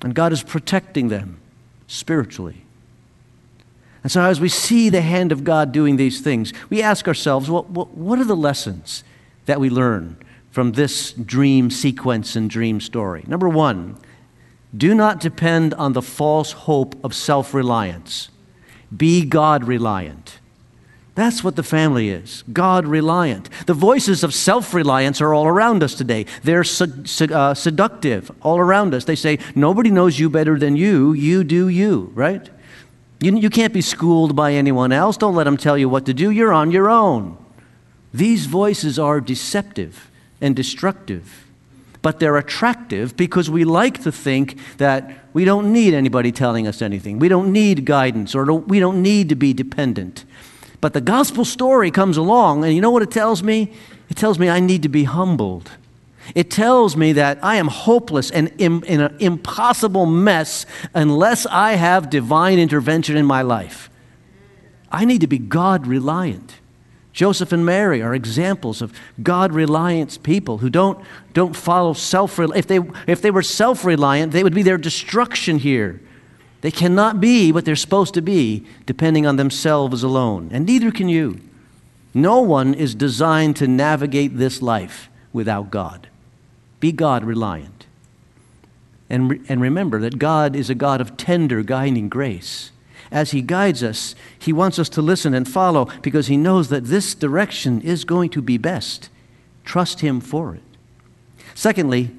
And 0.02 0.14
God 0.14 0.32
is 0.32 0.42
protecting 0.42 1.08
them 1.08 1.40
spiritually. 1.86 2.62
And 4.02 4.12
so, 4.12 4.22
as 4.22 4.40
we 4.40 4.48
see 4.48 4.88
the 4.88 5.00
hand 5.00 5.32
of 5.32 5.42
God 5.42 5.72
doing 5.72 5.96
these 5.96 6.20
things, 6.20 6.52
we 6.70 6.80
ask 6.80 7.08
ourselves, 7.08 7.50
well, 7.50 7.64
what 7.64 8.20
are 8.20 8.24
the 8.24 8.36
lessons 8.36 9.02
that 9.46 9.58
we 9.58 9.68
learn 9.68 10.16
from 10.52 10.72
this 10.72 11.10
dream 11.12 11.70
sequence 11.70 12.36
and 12.36 12.48
dream 12.48 12.80
story? 12.80 13.24
Number 13.26 13.48
one, 13.48 13.98
do 14.74 14.94
not 14.94 15.20
depend 15.20 15.74
on 15.74 15.92
the 15.92 16.02
false 16.02 16.52
hope 16.52 17.02
of 17.04 17.14
self 17.14 17.52
reliance. 17.54 18.30
Be 18.94 19.24
God 19.24 19.64
reliant. 19.64 20.38
That's 21.14 21.42
what 21.42 21.56
the 21.56 21.62
family 21.62 22.10
is 22.10 22.44
God 22.52 22.86
reliant. 22.86 23.48
The 23.66 23.74
voices 23.74 24.22
of 24.22 24.34
self 24.34 24.74
reliance 24.74 25.20
are 25.20 25.32
all 25.32 25.46
around 25.46 25.82
us 25.82 25.94
today. 25.94 26.26
They're 26.42 26.60
uh, 26.60 27.54
seductive 27.54 28.30
all 28.42 28.58
around 28.58 28.94
us. 28.94 29.04
They 29.04 29.16
say, 29.16 29.38
Nobody 29.54 29.90
knows 29.90 30.18
you 30.18 30.28
better 30.28 30.58
than 30.58 30.76
you. 30.76 31.14
You 31.14 31.42
do 31.42 31.68
you, 31.68 32.12
right? 32.14 32.48
You, 33.20 33.36
you 33.38 33.48
can't 33.48 33.72
be 33.72 33.80
schooled 33.80 34.36
by 34.36 34.52
anyone 34.52 34.92
else. 34.92 35.16
Don't 35.16 35.34
let 35.34 35.44
them 35.44 35.56
tell 35.56 35.78
you 35.78 35.88
what 35.88 36.04
to 36.04 36.12
do. 36.12 36.30
You're 36.30 36.52
on 36.52 36.70
your 36.70 36.90
own. 36.90 37.38
These 38.12 38.44
voices 38.44 38.98
are 38.98 39.20
deceptive 39.20 40.10
and 40.40 40.54
destructive 40.54 41.45
but 42.06 42.20
they're 42.20 42.36
attractive 42.36 43.16
because 43.16 43.50
we 43.50 43.64
like 43.64 44.00
to 44.04 44.12
think 44.12 44.56
that 44.76 45.10
we 45.32 45.44
don't 45.44 45.72
need 45.72 45.92
anybody 45.92 46.30
telling 46.30 46.64
us 46.68 46.80
anything. 46.80 47.18
We 47.18 47.26
don't 47.26 47.52
need 47.52 47.84
guidance 47.84 48.32
or 48.32 48.44
don't, 48.44 48.68
we 48.68 48.78
don't 48.78 49.02
need 49.02 49.28
to 49.30 49.34
be 49.34 49.52
dependent. 49.52 50.24
But 50.80 50.92
the 50.92 51.00
gospel 51.00 51.44
story 51.44 51.90
comes 51.90 52.16
along, 52.16 52.64
and 52.64 52.72
you 52.72 52.80
know 52.80 52.92
what 52.92 53.02
it 53.02 53.10
tells 53.10 53.42
me? 53.42 53.72
It 54.08 54.16
tells 54.16 54.38
me 54.38 54.48
I 54.48 54.60
need 54.60 54.84
to 54.84 54.88
be 54.88 55.02
humbled. 55.02 55.72
It 56.36 56.48
tells 56.48 56.96
me 56.96 57.12
that 57.14 57.42
I 57.42 57.56
am 57.56 57.66
hopeless 57.66 58.30
and 58.30 58.52
in, 58.56 58.84
in 58.84 59.00
an 59.00 59.16
impossible 59.18 60.06
mess 60.06 60.64
unless 60.94 61.44
I 61.46 61.72
have 61.72 62.08
divine 62.08 62.60
intervention 62.60 63.16
in 63.16 63.26
my 63.26 63.42
life. 63.42 63.90
I 64.92 65.06
need 65.06 65.22
to 65.22 65.26
be 65.26 65.38
God 65.38 65.88
reliant. 65.88 66.60
Joseph 67.16 67.50
and 67.50 67.64
Mary 67.64 68.02
are 68.02 68.14
examples 68.14 68.82
of 68.82 68.92
God 69.22 69.54
reliant 69.54 70.22
people 70.22 70.58
who 70.58 70.68
don't, 70.68 71.02
don't 71.32 71.56
follow 71.56 71.94
self 71.94 72.38
if 72.38 72.66
they 72.66 72.78
If 73.06 73.22
they 73.22 73.30
were 73.30 73.42
self 73.42 73.86
reliant, 73.86 74.32
they 74.32 74.44
would 74.44 74.54
be 74.54 74.62
their 74.62 74.76
destruction 74.76 75.58
here. 75.58 75.98
They 76.60 76.70
cannot 76.70 77.18
be 77.18 77.52
what 77.52 77.64
they're 77.64 77.74
supposed 77.74 78.12
to 78.14 78.20
be 78.20 78.66
depending 78.84 79.26
on 79.26 79.36
themselves 79.36 80.02
alone, 80.02 80.50
and 80.52 80.66
neither 80.66 80.90
can 80.90 81.08
you. 81.08 81.40
No 82.12 82.42
one 82.42 82.74
is 82.74 82.94
designed 82.94 83.56
to 83.56 83.66
navigate 83.66 84.36
this 84.36 84.60
life 84.60 85.08
without 85.32 85.70
God. 85.70 86.08
Be 86.80 86.92
God 86.92 87.24
reliant. 87.24 87.86
And, 89.08 89.30
re- 89.30 89.40
and 89.48 89.62
remember 89.62 90.00
that 90.00 90.18
God 90.18 90.54
is 90.54 90.68
a 90.68 90.74
God 90.74 91.00
of 91.00 91.16
tender, 91.16 91.62
guiding 91.62 92.10
grace. 92.10 92.72
As 93.10 93.30
He 93.30 93.42
guides 93.42 93.82
us, 93.82 94.14
He 94.38 94.52
wants 94.52 94.78
us 94.78 94.88
to 94.90 95.02
listen 95.02 95.34
and 95.34 95.48
follow 95.48 95.88
because 96.02 96.26
He 96.26 96.36
knows 96.36 96.68
that 96.68 96.84
this 96.84 97.14
direction 97.14 97.80
is 97.80 98.04
going 98.04 98.30
to 98.30 98.42
be 98.42 98.58
best. 98.58 99.08
Trust 99.64 100.00
Him 100.00 100.20
for 100.20 100.54
it. 100.54 100.62
Secondly, 101.54 102.10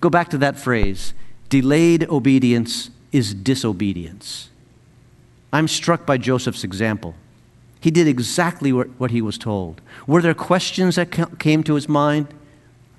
go 0.00 0.10
back 0.10 0.30
to 0.30 0.38
that 0.38 0.58
phrase 0.58 1.14
delayed 1.48 2.08
obedience 2.08 2.90
is 3.12 3.32
disobedience. 3.32 4.50
I'm 5.52 5.68
struck 5.68 6.04
by 6.04 6.16
Joseph's 6.18 6.64
example. 6.64 7.14
He 7.80 7.92
did 7.92 8.08
exactly 8.08 8.72
what 8.72 9.12
he 9.12 9.22
was 9.22 9.38
told. 9.38 9.80
Were 10.06 10.22
there 10.22 10.34
questions 10.34 10.96
that 10.96 11.38
came 11.38 11.62
to 11.62 11.74
his 11.74 11.88
mind? 11.88 12.28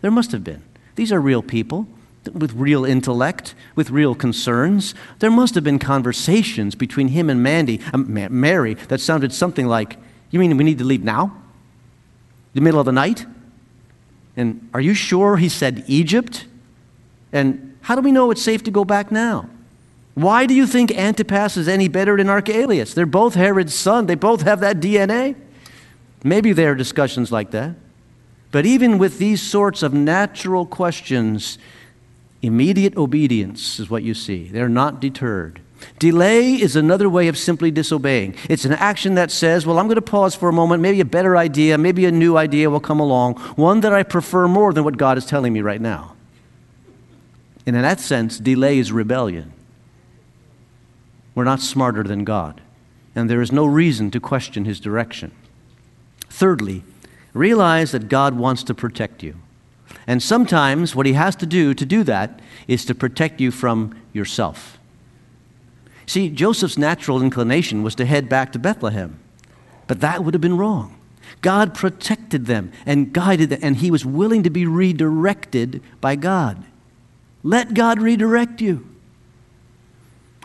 There 0.01 0.12
must 0.12 0.31
have 0.31 0.43
been. 0.43 0.63
These 0.95 1.12
are 1.12 1.19
real 1.19 1.41
people 1.41 1.88
with 2.34 2.54
real 2.54 2.86
intellect, 2.86 3.56
with 3.76 3.90
real 3.90 4.16
concerns. 4.16 4.96
There 5.20 5.32
must 5.32 5.56
have 5.56 5.64
been 5.64 5.80
conversations 5.80 6.76
between 6.76 7.10
him 7.10 7.30
and 7.30 7.42
Mandy, 7.44 7.80
um, 7.94 8.06
Mary 8.30 8.76
that 8.76 9.00
sounded 9.00 9.34
something 9.34 9.68
like, 9.68 9.98
You 10.32 10.40
mean 10.40 10.56
we 10.58 10.64
need 10.64 10.78
to 10.80 10.84
leave 10.84 11.04
now? 11.04 11.36
The 12.54 12.62
middle 12.62 12.80
of 12.80 12.86
the 12.86 12.92
night? 12.92 13.26
And 14.38 14.70
are 14.74 14.82
you 14.82 14.94
sure 14.94 15.38
he 15.38 15.50
said 15.50 15.84
Egypt? 15.88 16.46
And 17.32 17.78
how 17.82 17.96
do 17.96 18.02
we 18.02 18.12
know 18.12 18.32
it's 18.32 18.42
safe 18.42 18.64
to 18.64 18.72
go 18.72 18.86
back 18.86 19.12
now? 19.12 19.50
Why 20.16 20.46
do 20.46 20.54
you 20.54 20.66
think 20.66 20.92
Antipas 20.92 21.58
is 21.58 21.68
any 21.68 21.90
better 21.90 22.16
than 22.18 22.30
Archelaus? 22.30 22.94
They're 22.94 23.06
both 23.06 23.36
Herod's 23.36 23.74
son. 23.74 24.06
They 24.06 24.16
both 24.16 24.42
have 24.42 24.62
that 24.62 24.80
DNA. 24.80 25.36
Maybe 26.24 26.54
there 26.54 26.72
are 26.72 26.76
discussions 26.76 27.32
like 27.32 27.52
that. 27.52 27.76
But 28.52 28.66
even 28.66 28.98
with 28.98 29.18
these 29.18 29.42
sorts 29.42 29.84
of 29.84 29.94
natural 29.94 30.66
questions, 30.66 31.58
immediate 32.45 32.95
obedience 32.97 33.79
is 33.79 33.89
what 33.89 34.03
you 34.03 34.13
see. 34.13 34.45
They're 34.45 34.69
not 34.69 34.99
deterred. 34.99 35.62
Delay 35.99 36.53
is 36.53 36.75
another 36.75 37.10
way 37.10 37.27
of 37.27 37.38
simply 37.38 37.71
disobeying. 37.71 38.36
It's 38.49 38.65
an 38.65 38.73
action 38.73 39.15
that 39.15 39.31
says, 39.31 39.65
Well, 39.65 39.77
I'm 39.77 39.88
going 39.88 39.95
to 39.95 40.01
pause 40.01 40.36
for 40.36 40.49
a 40.49 40.53
moment. 40.53 40.81
Maybe 40.81 40.99
a 41.01 41.05
better 41.05 41.38
idea, 41.38 41.77
maybe 41.77 42.05
a 42.05 42.12
new 42.12 42.38
idea 42.38 42.69
will 42.69 42.79
come 42.79 42.99
along, 42.99 43.36
one 43.55 43.81
that 43.81 43.93
I 43.93 44.03
prefer 44.03 44.47
more 44.47 44.73
than 44.73 44.84
what 44.84 44.97
God 44.97 45.17
is 45.17 45.25
telling 45.25 45.53
me 45.53 45.62
right 45.62 45.81
now. 45.81 46.15
And 47.65 47.75
in 47.75 47.81
that 47.81 47.99
sense, 47.99 48.38
delay 48.39 48.77
is 48.77 48.91
rebellion. 48.91 49.51
We're 51.34 51.43
not 51.43 51.60
smarter 51.60 52.03
than 52.03 52.23
God, 52.23 52.62
and 53.13 53.29
there 53.29 53.41
is 53.41 53.51
no 53.51 53.65
reason 53.65 54.12
to 54.12 54.19
question 54.19 54.65
his 54.65 54.79
direction. 54.79 55.31
Thirdly, 56.29 56.84
realize 57.34 57.91
that 57.91 58.08
God 58.08 58.36
wants 58.36 58.63
to 58.63 58.73
protect 58.73 59.21
you. 59.21 59.36
And 60.08 60.21
sometimes 60.21 60.95
what 60.95 61.05
he 61.05 61.13
has 61.13 61.36
to 61.38 61.45
do 61.45 61.73
to 61.73 61.86
do 61.86 62.03
that 62.03 62.39
is 62.67 62.86
to 62.86 62.95
protect 62.95 63.41
you 63.41 63.51
from 63.51 63.99
yourself. 64.13 64.77
See, 66.05 66.29
Joseph's 66.29 66.77
natural 66.77 67.21
inclination 67.21 67.81
was 67.81 67.95
to 67.95 68.05
head 68.05 68.29
back 68.29 68.51
to 68.51 68.60
Bethlehem, 68.60 69.19
but 69.88 70.01
that 70.01 70.23
would 70.23 70.34
have 70.34 70.41
been 70.41 70.58
wrong. 70.58 70.99
God 71.41 71.73
protected 71.73 72.45
them 72.45 72.71
and 72.86 73.12
guided 73.12 73.49
them, 73.49 73.60
and 73.62 73.77
he 73.77 73.89
was 73.89 74.05
willing 74.05 74.43
to 74.43 74.49
be 74.49 74.65
redirected 74.65 75.81
by 76.01 76.15
God. 76.15 76.63
Let 77.43 77.73
God 77.73 77.99
redirect 78.01 78.62
you. 78.62 78.88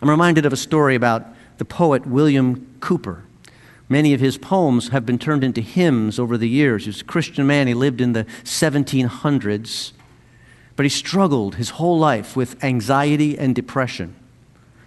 I'm 0.02 0.08
reminded 0.08 0.46
of 0.46 0.52
a 0.52 0.56
story 0.56 0.94
about 0.94 1.26
the 1.58 1.64
poet 1.64 2.06
William 2.06 2.76
Cowper. 2.80 3.22
Many 3.90 4.14
of 4.14 4.20
his 4.20 4.38
poems 4.38 4.90
have 4.90 5.04
been 5.04 5.18
turned 5.18 5.42
into 5.42 5.60
hymns 5.60 6.20
over 6.20 6.38
the 6.38 6.48
years. 6.48 6.84
He 6.84 6.90
was 6.90 7.00
a 7.00 7.04
Christian 7.04 7.44
man. 7.44 7.66
He 7.66 7.74
lived 7.74 8.00
in 8.00 8.12
the 8.12 8.24
1700s, 8.44 9.92
but 10.76 10.84
he 10.84 10.88
struggled 10.88 11.56
his 11.56 11.70
whole 11.70 11.98
life 11.98 12.36
with 12.36 12.62
anxiety 12.62 13.36
and 13.36 13.52
depression. 13.52 14.14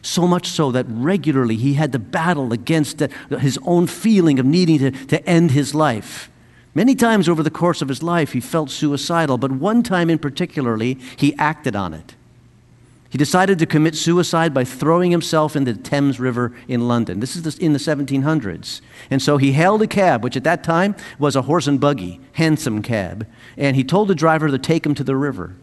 So 0.01 0.25
much 0.25 0.47
so 0.47 0.71
that 0.71 0.85
regularly 0.87 1.57
he 1.57 1.73
had 1.73 1.91
to 1.91 1.99
battle 1.99 2.53
against 2.53 3.03
his 3.29 3.59
own 3.63 3.87
feeling 3.87 4.39
of 4.39 4.45
needing 4.45 4.79
to, 4.79 4.91
to 4.91 5.29
end 5.29 5.51
his 5.51 5.75
life. 5.75 6.31
Many 6.73 6.95
times 6.95 7.27
over 7.27 7.43
the 7.43 7.51
course 7.51 7.81
of 7.81 7.89
his 7.89 8.01
life, 8.01 8.31
he 8.31 8.39
felt 8.39 8.71
suicidal, 8.71 9.37
but 9.37 9.51
one 9.51 9.83
time 9.83 10.09
in 10.09 10.17
particularly, 10.17 10.97
he 11.17 11.35
acted 11.35 11.75
on 11.75 11.93
it. 11.93 12.15
He 13.13 13.19
decided 13.19 13.59
to 13.59 13.67
commit 13.67 13.93
suicide 13.93 14.55
by 14.55 14.63
throwing 14.63 15.11
himself 15.11 15.55
into 15.55 15.71
the 15.71 15.79
Thames 15.79 16.19
River 16.19 16.51
in 16.67 16.87
London. 16.87 17.19
This 17.19 17.35
is 17.35 17.59
in 17.59 17.71
the 17.71 17.77
1700s. 17.77 18.81
And 19.11 19.21
so 19.21 19.37
he 19.37 19.51
hailed 19.51 19.83
a 19.83 19.87
cab, 19.87 20.23
which 20.23 20.35
at 20.35 20.43
that 20.45 20.63
time 20.63 20.95
was 21.19 21.35
a 21.35 21.43
horse 21.43 21.67
and 21.67 21.79
buggy, 21.79 22.19
hansom 22.31 22.81
cab, 22.81 23.27
and 23.55 23.75
he 23.75 23.83
told 23.83 24.07
the 24.07 24.15
driver 24.15 24.49
to 24.49 24.57
take 24.57 24.83
him 24.83 24.95
to 24.95 25.03
the 25.03 25.15
river. 25.15 25.55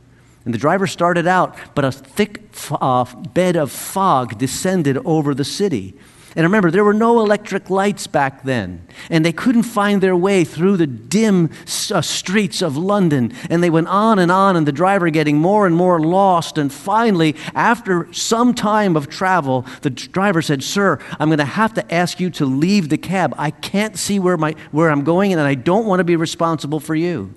And 0.44 0.54
the 0.54 0.58
driver 0.58 0.86
started 0.86 1.26
out, 1.26 1.56
but 1.74 1.84
a 1.84 1.90
thick 1.90 2.40
uh, 2.70 3.04
bed 3.16 3.56
of 3.56 3.72
fog 3.72 4.38
descended 4.38 4.98
over 4.98 5.34
the 5.34 5.44
city. 5.44 5.94
And 6.36 6.44
remember, 6.44 6.70
there 6.70 6.84
were 6.84 6.94
no 6.94 7.18
electric 7.20 7.70
lights 7.70 8.06
back 8.06 8.44
then, 8.44 8.86
and 9.10 9.24
they 9.24 9.32
couldn't 9.32 9.64
find 9.64 10.00
their 10.00 10.14
way 10.14 10.44
through 10.44 10.76
the 10.76 10.86
dim 10.86 11.50
uh, 11.92 12.00
streets 12.02 12.62
of 12.62 12.76
London. 12.76 13.32
And 13.48 13.64
they 13.64 13.70
went 13.70 13.88
on 13.88 14.20
and 14.20 14.30
on, 14.30 14.54
and 14.54 14.64
the 14.64 14.72
driver 14.72 15.10
getting 15.10 15.38
more 15.38 15.66
and 15.66 15.74
more 15.74 15.98
lost. 15.98 16.56
And 16.56 16.72
finally, 16.72 17.34
after 17.54 18.12
some 18.12 18.54
time 18.54 18.96
of 18.96 19.08
travel, 19.08 19.66
the 19.82 19.90
driver 19.90 20.40
said, 20.40 20.62
Sir, 20.62 21.00
I'm 21.18 21.28
going 21.30 21.38
to 21.38 21.44
have 21.44 21.74
to 21.74 21.94
ask 21.94 22.20
you 22.20 22.30
to 22.30 22.46
leave 22.46 22.90
the 22.90 22.98
cab. 22.98 23.34
I 23.36 23.50
can't 23.50 23.96
see 23.96 24.20
where, 24.20 24.36
my, 24.36 24.54
where 24.70 24.88
I'm 24.88 25.02
going, 25.02 25.32
and 25.32 25.40
I 25.40 25.54
don't 25.54 25.86
want 25.86 25.98
to 25.98 26.04
be 26.04 26.14
responsible 26.14 26.78
for 26.78 26.94
you. 26.94 27.34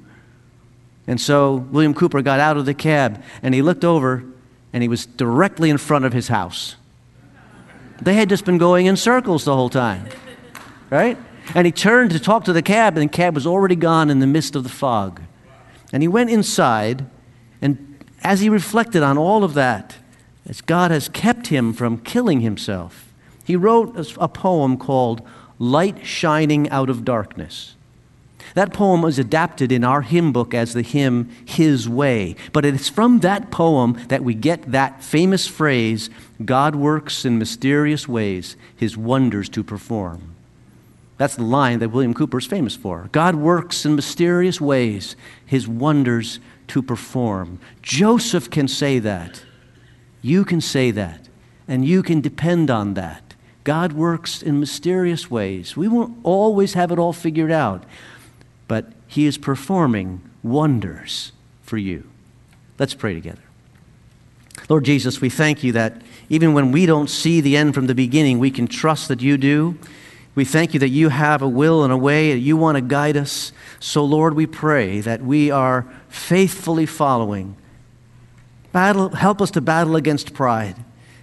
And 1.08 1.20
so 1.20 1.56
William 1.56 1.96
Cowper 1.96 2.22
got 2.22 2.40
out 2.40 2.58
of 2.58 2.66
the 2.68 2.76
cab, 2.76 3.24
and 3.42 3.56
he 3.56 3.64
looked 3.64 3.84
over, 3.84 4.24
and 4.72 4.84
he 4.84 4.88
was 4.88 5.08
directly 5.08 5.72
in 5.72 5.80
front 5.80 6.06
of 6.06 6.14
his 6.14 6.28
house. 6.28 6.76
They 8.04 8.16
had 8.16 8.30
just 8.30 8.46
been 8.46 8.58
going 8.58 8.86
in 8.86 8.98
circles 8.98 9.46
the 9.46 9.56
whole 9.56 9.70
time, 9.70 10.08
right? 10.90 11.18
And 11.56 11.66
he 11.66 11.72
turned 11.72 12.12
to 12.12 12.20
talk 12.20 12.44
to 12.46 12.54
the 12.54 12.62
cab, 12.62 12.98
and 12.98 13.10
the 13.10 13.12
cab 13.12 13.36
was 13.36 13.48
already 13.48 13.76
gone 13.76 14.10
in 14.10 14.20
the 14.20 14.28
midst 14.28 14.56
of 14.56 14.64
the 14.64 14.70
fog. 14.70 15.22
And 15.92 16.04
he 16.04 16.08
went 16.08 16.30
inside, 16.30 17.06
and 17.62 18.04
as 18.24 18.42
he 18.42 18.50
reflected 18.50 19.04
on 19.04 19.18
all 19.18 19.44
of 19.44 19.54
that, 19.54 19.98
as 20.48 20.62
God 20.62 20.92
has 20.92 21.08
kept 21.08 21.48
him 21.48 21.72
from 21.72 21.98
killing 21.98 22.42
himself, 22.42 23.14
he 23.46 23.56
wrote 23.56 23.96
a 24.20 24.28
poem 24.28 24.78
called 24.78 25.22
Light 25.60 26.06
Shining 26.06 26.70
Out 26.70 26.90
of 26.90 27.06
Darkness. 27.06 27.76
That 28.56 28.74
poem 28.74 29.02
was 29.02 29.18
adapted 29.18 29.72
in 29.72 29.84
our 29.84 30.02
hymn 30.02 30.32
book 30.32 30.54
as 30.54 30.74
the 30.74 30.84
hymn 30.84 31.30
His 31.46 31.90
Way. 31.90 32.36
But 32.52 32.66
it's 32.66 32.90
from 32.90 33.20
that 33.20 33.52
poem 33.52 34.00
that 34.10 34.24
we 34.24 34.34
get 34.34 34.72
that 34.72 35.04
famous 35.04 35.48
phrase 35.48 36.10
God 36.44 36.76
works 36.76 37.26
in 37.26 37.40
mysterious 37.40 38.08
ways, 38.08 38.56
his 38.76 38.98
wonders 38.98 39.50
to 39.50 39.64
perform. 39.64 40.36
That's 41.18 41.36
the 41.36 41.44
line 41.44 41.80
that 41.80 41.90
William 41.90 42.14
Cowper 42.14 42.40
is 42.40 42.46
famous 42.46 42.76
for. 42.76 43.10
God 43.12 43.36
works 43.36 43.86
in 43.86 43.96
mysterious 43.96 44.60
ways, 44.60 45.16
his 45.46 45.68
wonders 45.68 46.40
to 46.68 46.82
perform. 46.82 47.60
Joseph 47.82 48.50
can 48.50 48.68
say 48.68 49.00
that. 49.00 49.44
You 50.22 50.44
can 50.44 50.60
say 50.60 50.92
that. 50.92 51.30
And 51.68 51.86
you 51.86 52.04
can 52.04 52.20
depend 52.20 52.70
on 52.70 52.96
that. 52.96 53.36
God 53.64 53.94
works 53.94 54.42
in 54.42 54.60
mysterious 54.60 55.32
ways. 55.32 55.78
We 55.78 55.88
won't 55.88 56.18
always 56.24 56.74
have 56.74 56.92
it 56.92 57.00
all 57.00 57.14
figured 57.14 57.52
out 57.52 57.86
but 58.74 58.88
He 59.06 59.28
is 59.28 59.38
performing 59.38 60.20
wonders 60.42 61.32
for 61.62 61.78
you. 61.78 62.10
Let's 62.80 62.96
pray 62.96 63.14
together. 63.14 63.44
Lord 64.68 64.84
Jesus, 64.84 65.22
we 65.22 65.30
thank 65.30 65.64
you 65.64 65.74
that 65.74 66.02
even 66.28 66.56
when 66.56 66.72
we 66.72 66.88
don't 66.88 67.08
see 67.08 67.40
the 67.40 67.56
end 67.56 67.76
from 67.76 67.86
the 67.86 67.94
beginning, 67.94 68.40
we 68.40 68.50
can 68.50 68.66
trust 68.66 69.10
that 69.10 69.22
you 69.22 69.38
do. 69.38 69.78
We 70.34 70.44
thank 70.44 70.74
you 70.74 70.80
that 70.80 70.90
you 70.90 71.10
have 71.10 71.44
a 71.44 71.48
will 71.48 71.84
and 71.84 71.94
a 71.94 71.98
way, 71.98 72.34
that 72.34 72.40
you 72.40 72.58
want 72.58 72.76
to 72.78 72.82
guide 72.82 73.16
us. 73.16 73.52
So, 73.80 74.04
Lord, 74.04 74.34
we 74.34 74.48
pray 74.48 75.02
that 75.02 75.22
we 75.22 75.52
are 75.52 75.86
faithfully 76.10 76.88
following. 76.88 77.56
Battle, 78.72 79.10
help 79.10 79.40
us 79.40 79.52
to 79.52 79.62
battle 79.62 79.96
against 79.96 80.34
pride. 80.34 80.78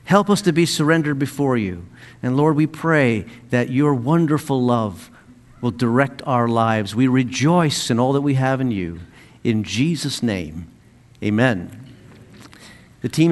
Help 0.04 0.30
us 0.30 0.40
to 0.42 0.52
be 0.52 0.66
surrendered 0.66 1.18
before 1.18 1.56
you. 1.56 1.84
And 2.22 2.36
Lord, 2.36 2.54
we 2.54 2.68
pray 2.68 3.26
that 3.48 3.70
your 3.70 3.92
wonderful 3.92 4.62
love 4.62 5.10
will 5.60 5.70
direct 5.70 6.22
our 6.26 6.48
lives. 6.48 6.94
We 6.94 7.08
rejoice 7.08 7.90
in 7.90 7.98
all 7.98 8.12
that 8.14 8.20
we 8.22 8.34
have 8.34 8.60
in 8.60 8.70
you. 8.70 9.00
In 9.44 9.62
Jesus' 9.62 10.22
name, 10.22 10.68
amen. 11.22 11.76
The 13.02 13.08
team 13.08 13.28